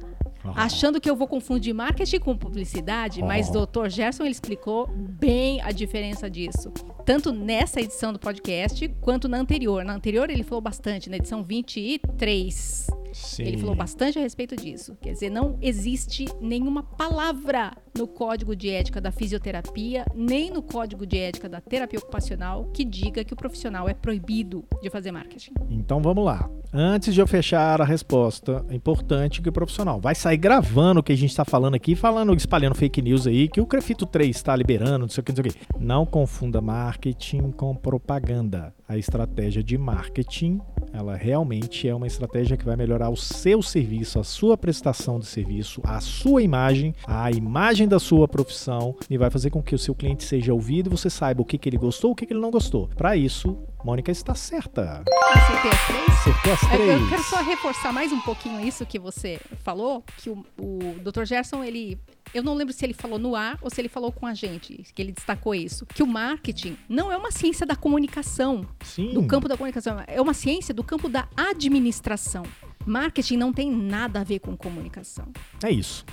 achando 0.55 1.01
que 1.01 1.09
eu 1.09 1.15
vou 1.15 1.27
confundir 1.27 1.73
marketing 1.73 2.19
com 2.19 2.38
publicidade, 2.38 3.21
oh. 3.23 3.25
mas 3.25 3.49
o 3.49 3.65
Dr. 3.65 3.89
Gerson 3.89 4.23
ele 4.23 4.31
explicou 4.31 4.88
bem 4.88 5.61
a 5.61 5.71
diferença 5.71 6.29
disso. 6.29 6.71
Tanto 7.05 7.31
nessa 7.31 7.81
edição 7.81 8.11
do 8.11 8.19
podcast 8.19 8.88
quanto 9.01 9.27
na 9.27 9.38
anterior. 9.38 9.83
Na 9.83 9.93
anterior 9.93 10.29
ele 10.29 10.43
falou 10.43 10.61
bastante, 10.61 11.09
na 11.09 11.17
edição 11.17 11.43
23. 11.43 12.88
Sim. 13.15 13.43
Ele 13.43 13.58
falou 13.58 13.75
bastante 13.75 14.19
a 14.19 14.21
respeito 14.21 14.58
disso. 14.58 14.97
Quer 15.01 15.13
dizer, 15.13 15.30
não 15.30 15.58
existe 15.62 16.25
nenhuma 16.41 16.84
palavra 16.84 17.71
no 17.97 18.08
código 18.08 18.54
de 18.54 18.69
ética 18.69 18.99
da 18.99 19.10
fisioterapia, 19.10 20.06
nem 20.13 20.51
no 20.51 20.62
código 20.62 21.06
de 21.06 21.17
ética 21.17 21.47
da 21.47 21.62
terapia 21.62 21.97
ocupacional 21.97 22.65
que 22.73 22.84
diga 22.84 23.23
que 23.23 23.34
o 23.34 23.38
profissional 23.38 23.88
é 23.88 23.93
proibido 23.93 24.65
de 24.82 24.89
fazer 24.89 25.13
marketing. 25.13 25.54
Então 25.69 26.01
vamos 26.01 26.25
lá. 26.25 26.49
Antes 26.73 27.13
de 27.13 27.21
eu 27.21 27.28
fechar 27.28 27.80
a 27.80 27.86
resposta, 27.86 28.65
é 28.69 28.75
importante 28.75 29.41
que 29.41 29.47
o 29.47 29.54
profissional 29.54 30.01
vai 30.01 30.13
sair 30.13 30.36
gravando 30.36 30.99
o 30.99 31.04
que 31.04 31.13
a 31.13 31.17
gente 31.17 31.30
está 31.30 31.45
falando 31.45 31.75
aqui, 31.75 31.95
falando, 31.95 32.36
espalhando 32.36 32.75
fake 32.75 33.01
news 33.01 33.25
aí, 33.25 33.47
que 33.47 33.62
o 33.62 33.65
Crefito 33.65 34.06
3 34.06 34.36
está 34.36 34.54
liberando, 34.54 34.99
não 34.99 35.08
sei 35.08 35.21
o 35.21 35.23
que, 35.23 35.32
não 35.32 35.41
sei 35.41 35.51
o 35.51 35.54
que. 35.54 35.80
Não 35.80 36.06
confunda 36.06 36.60
marketing 36.60 37.51
com 37.51 37.73
propaganda. 37.73 38.73
A 38.89 38.97
estratégia 38.97 39.63
de 39.63 39.78
marketing 39.78 40.60
ela 40.95 41.15
realmente 41.15 41.88
é 41.88 41.93
uma 41.93 42.08
estratégia 42.08 42.55
que 42.55 42.63
vai 42.63 42.75
melhorar 42.75 43.10
o 43.10 43.17
seu 43.17 43.62
serviço, 43.62 44.19
a 44.19 44.23
sua 44.23 44.58
prestação 44.58 45.19
de 45.19 45.25
serviço, 45.25 45.81
a 45.84 45.99
sua 45.99 46.41
imagem, 46.41 46.95
a 47.05 47.29
imagem 47.31 47.88
da 47.88 47.99
sua 47.99 48.27
profissão 48.27 48.95
e 49.10 49.17
vai 49.17 49.29
fazer 49.29 49.49
com 49.49 49.62
que 49.62 49.75
o 49.75 49.79
seu 49.79 49.93
cliente 49.93 50.23
seja 50.23 50.53
ouvido 50.53 50.88
e 50.88 50.95
você 50.95 51.10
saiba 51.10 51.41
o 51.41 51.45
que, 51.45 51.58
que 51.58 51.67
ele 51.67 51.77
gostou, 51.77 52.12
o 52.12 52.15
que, 52.15 52.25
que 52.25 52.34
ele 52.34 52.39
não 52.39 52.51
gostou. 52.51 52.89
Para 52.95 53.15
isso, 53.17 53.58
Mônica 53.86 54.12
está 54.12 54.34
certa. 54.34 55.04
Acertei 55.32 55.71
as 55.71 55.86
três? 55.86 56.10
Acertou 56.10 56.54
as 56.54 56.60
três. 56.62 57.02
Eu 57.02 57.08
quero 57.08 57.24
só 57.24 57.43
reforçar 57.43 57.93
mais 57.93 58.12
um 58.12 58.19
pouquinho 58.19 58.60
isso 58.60 58.84
que 58.84 58.98
você 58.98 59.39
falou, 59.63 60.04
que 60.17 60.28
o, 60.28 60.43
o 60.60 60.95
Dr. 61.04 61.24
Gerson, 61.24 61.63
ele 61.63 62.00
eu 62.34 62.41
não 62.41 62.56
lembro 62.56 62.74
se 62.74 62.84
ele 62.84 62.95
falou 62.95 63.19
no 63.19 63.36
ar 63.36 63.60
ou 63.62 63.69
se 63.69 63.80
ele 63.80 63.88
falou 63.88 64.12
com 64.12 64.26
a 64.26 64.34
gente, 64.34 64.84
que 64.91 65.00
ele 65.00 65.12
destacou 65.12 65.54
isso, 65.54 65.86
que 65.86 66.02
o 66.02 66.08
marketing 66.08 66.76
não 66.89 67.12
é 67.12 67.17
uma 67.17 67.32
ciência 67.32 67.63
da 67.63 67.76
comunicação, 67.76 68.65
Sim. 68.84 69.13
do 69.13 69.28
campo 69.28 69.48
da 69.48 69.56
comunicação, 69.56 70.04
é 70.08 70.19
uma 70.19 70.34
ciência 70.34 70.74
do 70.74 70.84
campo 70.84 71.08
da 71.08 71.28
administração. 71.38 72.41
Marketing 72.88 73.38
não 73.38 73.54
tem 73.54 73.71
nada 73.71 74.21
a 74.21 74.24
ver 74.24 74.39
com 74.39 74.58
comunicação. 74.58 75.28
É 75.63 75.69
isso. 75.69 76.04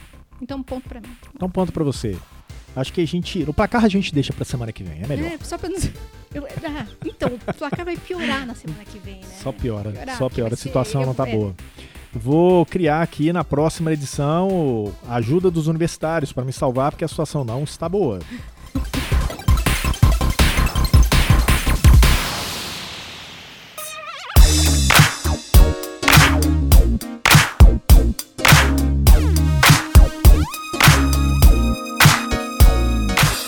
Então, 0.43 0.63
ponto 0.63 0.87
para 0.87 1.01
mim. 1.01 1.17
Então, 1.35 1.49
ponto 1.49 1.73
para 1.73 1.85
você. 1.85 2.19
Acho 2.77 2.93
que 2.93 3.01
a 3.01 3.07
gente. 3.07 3.43
O 3.45 3.55
placar 3.55 3.83
a 3.83 3.89
gente 3.89 4.15
deixa 4.15 4.33
pra 4.33 4.45
semana 4.45 4.73
que 4.73 4.83
vem, 4.83 5.03
é 5.03 5.07
melhor. 5.07 5.33
É, 5.33 5.39
só 5.39 5.57
pra 5.57 5.71
não. 5.71 5.79
Eu, 6.35 6.47
ah, 6.47 6.87
então, 7.05 7.29
o 7.35 7.55
placar 7.55 7.85
vai 7.85 7.97
piorar 7.97 8.47
na 8.47 8.55
semana 8.55 8.85
que 8.85 8.99
vem, 8.99 9.21
né? 9.21 9.27
Só 9.43 9.53
piora. 9.53 9.91
Piorar, 9.91 10.17
só 10.17 10.29
piora. 10.29 10.55
A 10.55 10.57
situação 10.57 11.03
ser, 11.03 11.07
não 11.07 11.15
tá 11.15 11.29
eu, 11.29 11.39
boa. 11.39 11.55
Vou 12.13 12.67
criar 12.67 13.03
aqui 13.03 13.33
na 13.33 13.43
próxima 13.43 13.93
edição 13.93 14.93
a 15.09 15.17
ajuda 15.17 15.51
dos 15.51 15.67
universitários 15.67 16.33
para 16.33 16.45
me 16.45 16.53
salvar, 16.53 16.93
porque 16.93 17.05
a 17.05 17.09
situação 17.09 17.45
não 17.45 17.65
está 17.65 17.89
boa. 17.89 18.21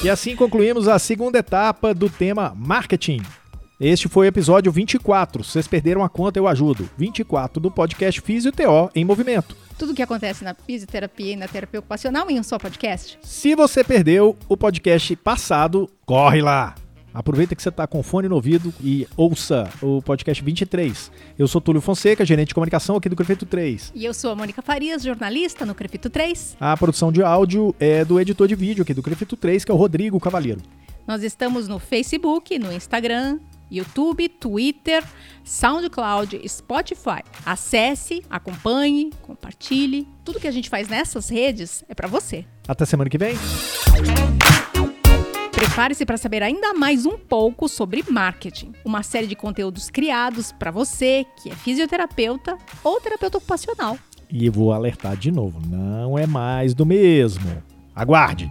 E 0.04 0.10
assim 0.10 0.36
concluímos 0.36 0.86
a 0.86 0.98
segunda 0.98 1.38
etapa 1.38 1.94
do 1.94 2.10
tema 2.10 2.52
marketing. 2.54 3.22
Este 3.80 4.06
foi 4.06 4.26
o 4.26 4.28
episódio 4.28 4.70
24. 4.70 5.42
Se 5.42 5.52
vocês 5.52 5.66
perderam 5.66 6.04
a 6.04 6.10
conta, 6.10 6.38
eu 6.38 6.46
ajudo. 6.46 6.86
24 6.98 7.58
do 7.58 7.70
podcast 7.70 8.20
Físio 8.20 8.52
TO 8.52 8.90
em 8.94 9.02
Movimento. 9.02 9.56
Tudo 9.78 9.92
o 9.92 9.94
que 9.94 10.02
acontece 10.02 10.44
na 10.44 10.52
fisioterapia 10.54 11.32
e 11.32 11.36
na 11.36 11.48
terapia 11.48 11.80
ocupacional 11.80 12.30
em 12.30 12.38
um 12.38 12.42
só 12.42 12.58
podcast. 12.58 13.18
Se 13.22 13.54
você 13.54 13.82
perdeu 13.82 14.36
o 14.46 14.58
podcast 14.58 15.16
passado, 15.16 15.90
corre 16.04 16.42
lá! 16.42 16.74
Aproveita 17.14 17.54
que 17.54 17.62
você 17.62 17.68
está 17.68 17.86
com 17.86 18.02
fone 18.02 18.28
no 18.28 18.34
ouvido 18.34 18.74
e 18.82 19.06
ouça 19.16 19.70
o 19.80 20.02
podcast 20.02 20.42
23. 20.42 21.12
Eu 21.38 21.46
sou 21.46 21.60
Túlio 21.60 21.80
Fonseca, 21.80 22.24
gerente 22.24 22.48
de 22.48 22.54
comunicação 22.54 22.96
aqui 22.96 23.08
do 23.08 23.14
Crefito 23.14 23.46
3. 23.46 23.92
E 23.94 24.04
eu 24.04 24.12
sou 24.12 24.32
a 24.32 24.34
Mônica 24.34 24.60
Farias, 24.60 25.04
jornalista 25.04 25.64
no 25.64 25.76
Crefito 25.76 26.10
3. 26.10 26.56
A 26.58 26.76
produção 26.76 27.12
de 27.12 27.22
áudio 27.22 27.72
é 27.78 28.04
do 28.04 28.18
editor 28.18 28.48
de 28.48 28.56
vídeo 28.56 28.82
aqui 28.82 28.92
do 28.92 29.00
Crefito 29.00 29.36
3, 29.36 29.64
que 29.64 29.70
é 29.70 29.74
o 29.74 29.76
Rodrigo 29.76 30.18
Cavalheiro. 30.18 30.60
Nós 31.06 31.22
estamos 31.22 31.68
no 31.68 31.78
Facebook, 31.78 32.58
no 32.58 32.72
Instagram, 32.72 33.38
YouTube, 33.70 34.28
Twitter, 34.28 35.04
SoundCloud, 35.44 36.40
Spotify. 36.48 37.22
Acesse, 37.46 38.24
acompanhe, 38.28 39.12
compartilhe. 39.22 40.08
Tudo 40.24 40.40
que 40.40 40.48
a 40.48 40.52
gente 40.52 40.68
faz 40.68 40.88
nessas 40.88 41.28
redes 41.28 41.84
é 41.88 41.94
para 41.94 42.08
você. 42.08 42.44
Até 42.66 42.84
semana 42.84 43.08
que 43.08 43.18
vem. 43.18 43.36
Prepare-se 45.54 46.04
para 46.04 46.16
saber 46.16 46.42
ainda 46.42 46.74
mais 46.74 47.06
um 47.06 47.16
pouco 47.16 47.68
sobre 47.68 48.04
marketing, 48.10 48.72
uma 48.84 49.02
série 49.04 49.28
de 49.28 49.36
conteúdos 49.36 49.88
criados 49.88 50.50
para 50.50 50.72
você 50.72 51.24
que 51.40 51.48
é 51.48 51.54
fisioterapeuta 51.54 52.58
ou 52.82 53.00
terapeuta 53.00 53.38
ocupacional. 53.38 53.96
E 54.28 54.50
vou 54.50 54.72
alertar 54.72 55.16
de 55.16 55.30
novo, 55.30 55.60
não 55.64 56.18
é 56.18 56.26
mais 56.26 56.74
do 56.74 56.84
mesmo. 56.84 57.62
Aguarde! 57.94 58.50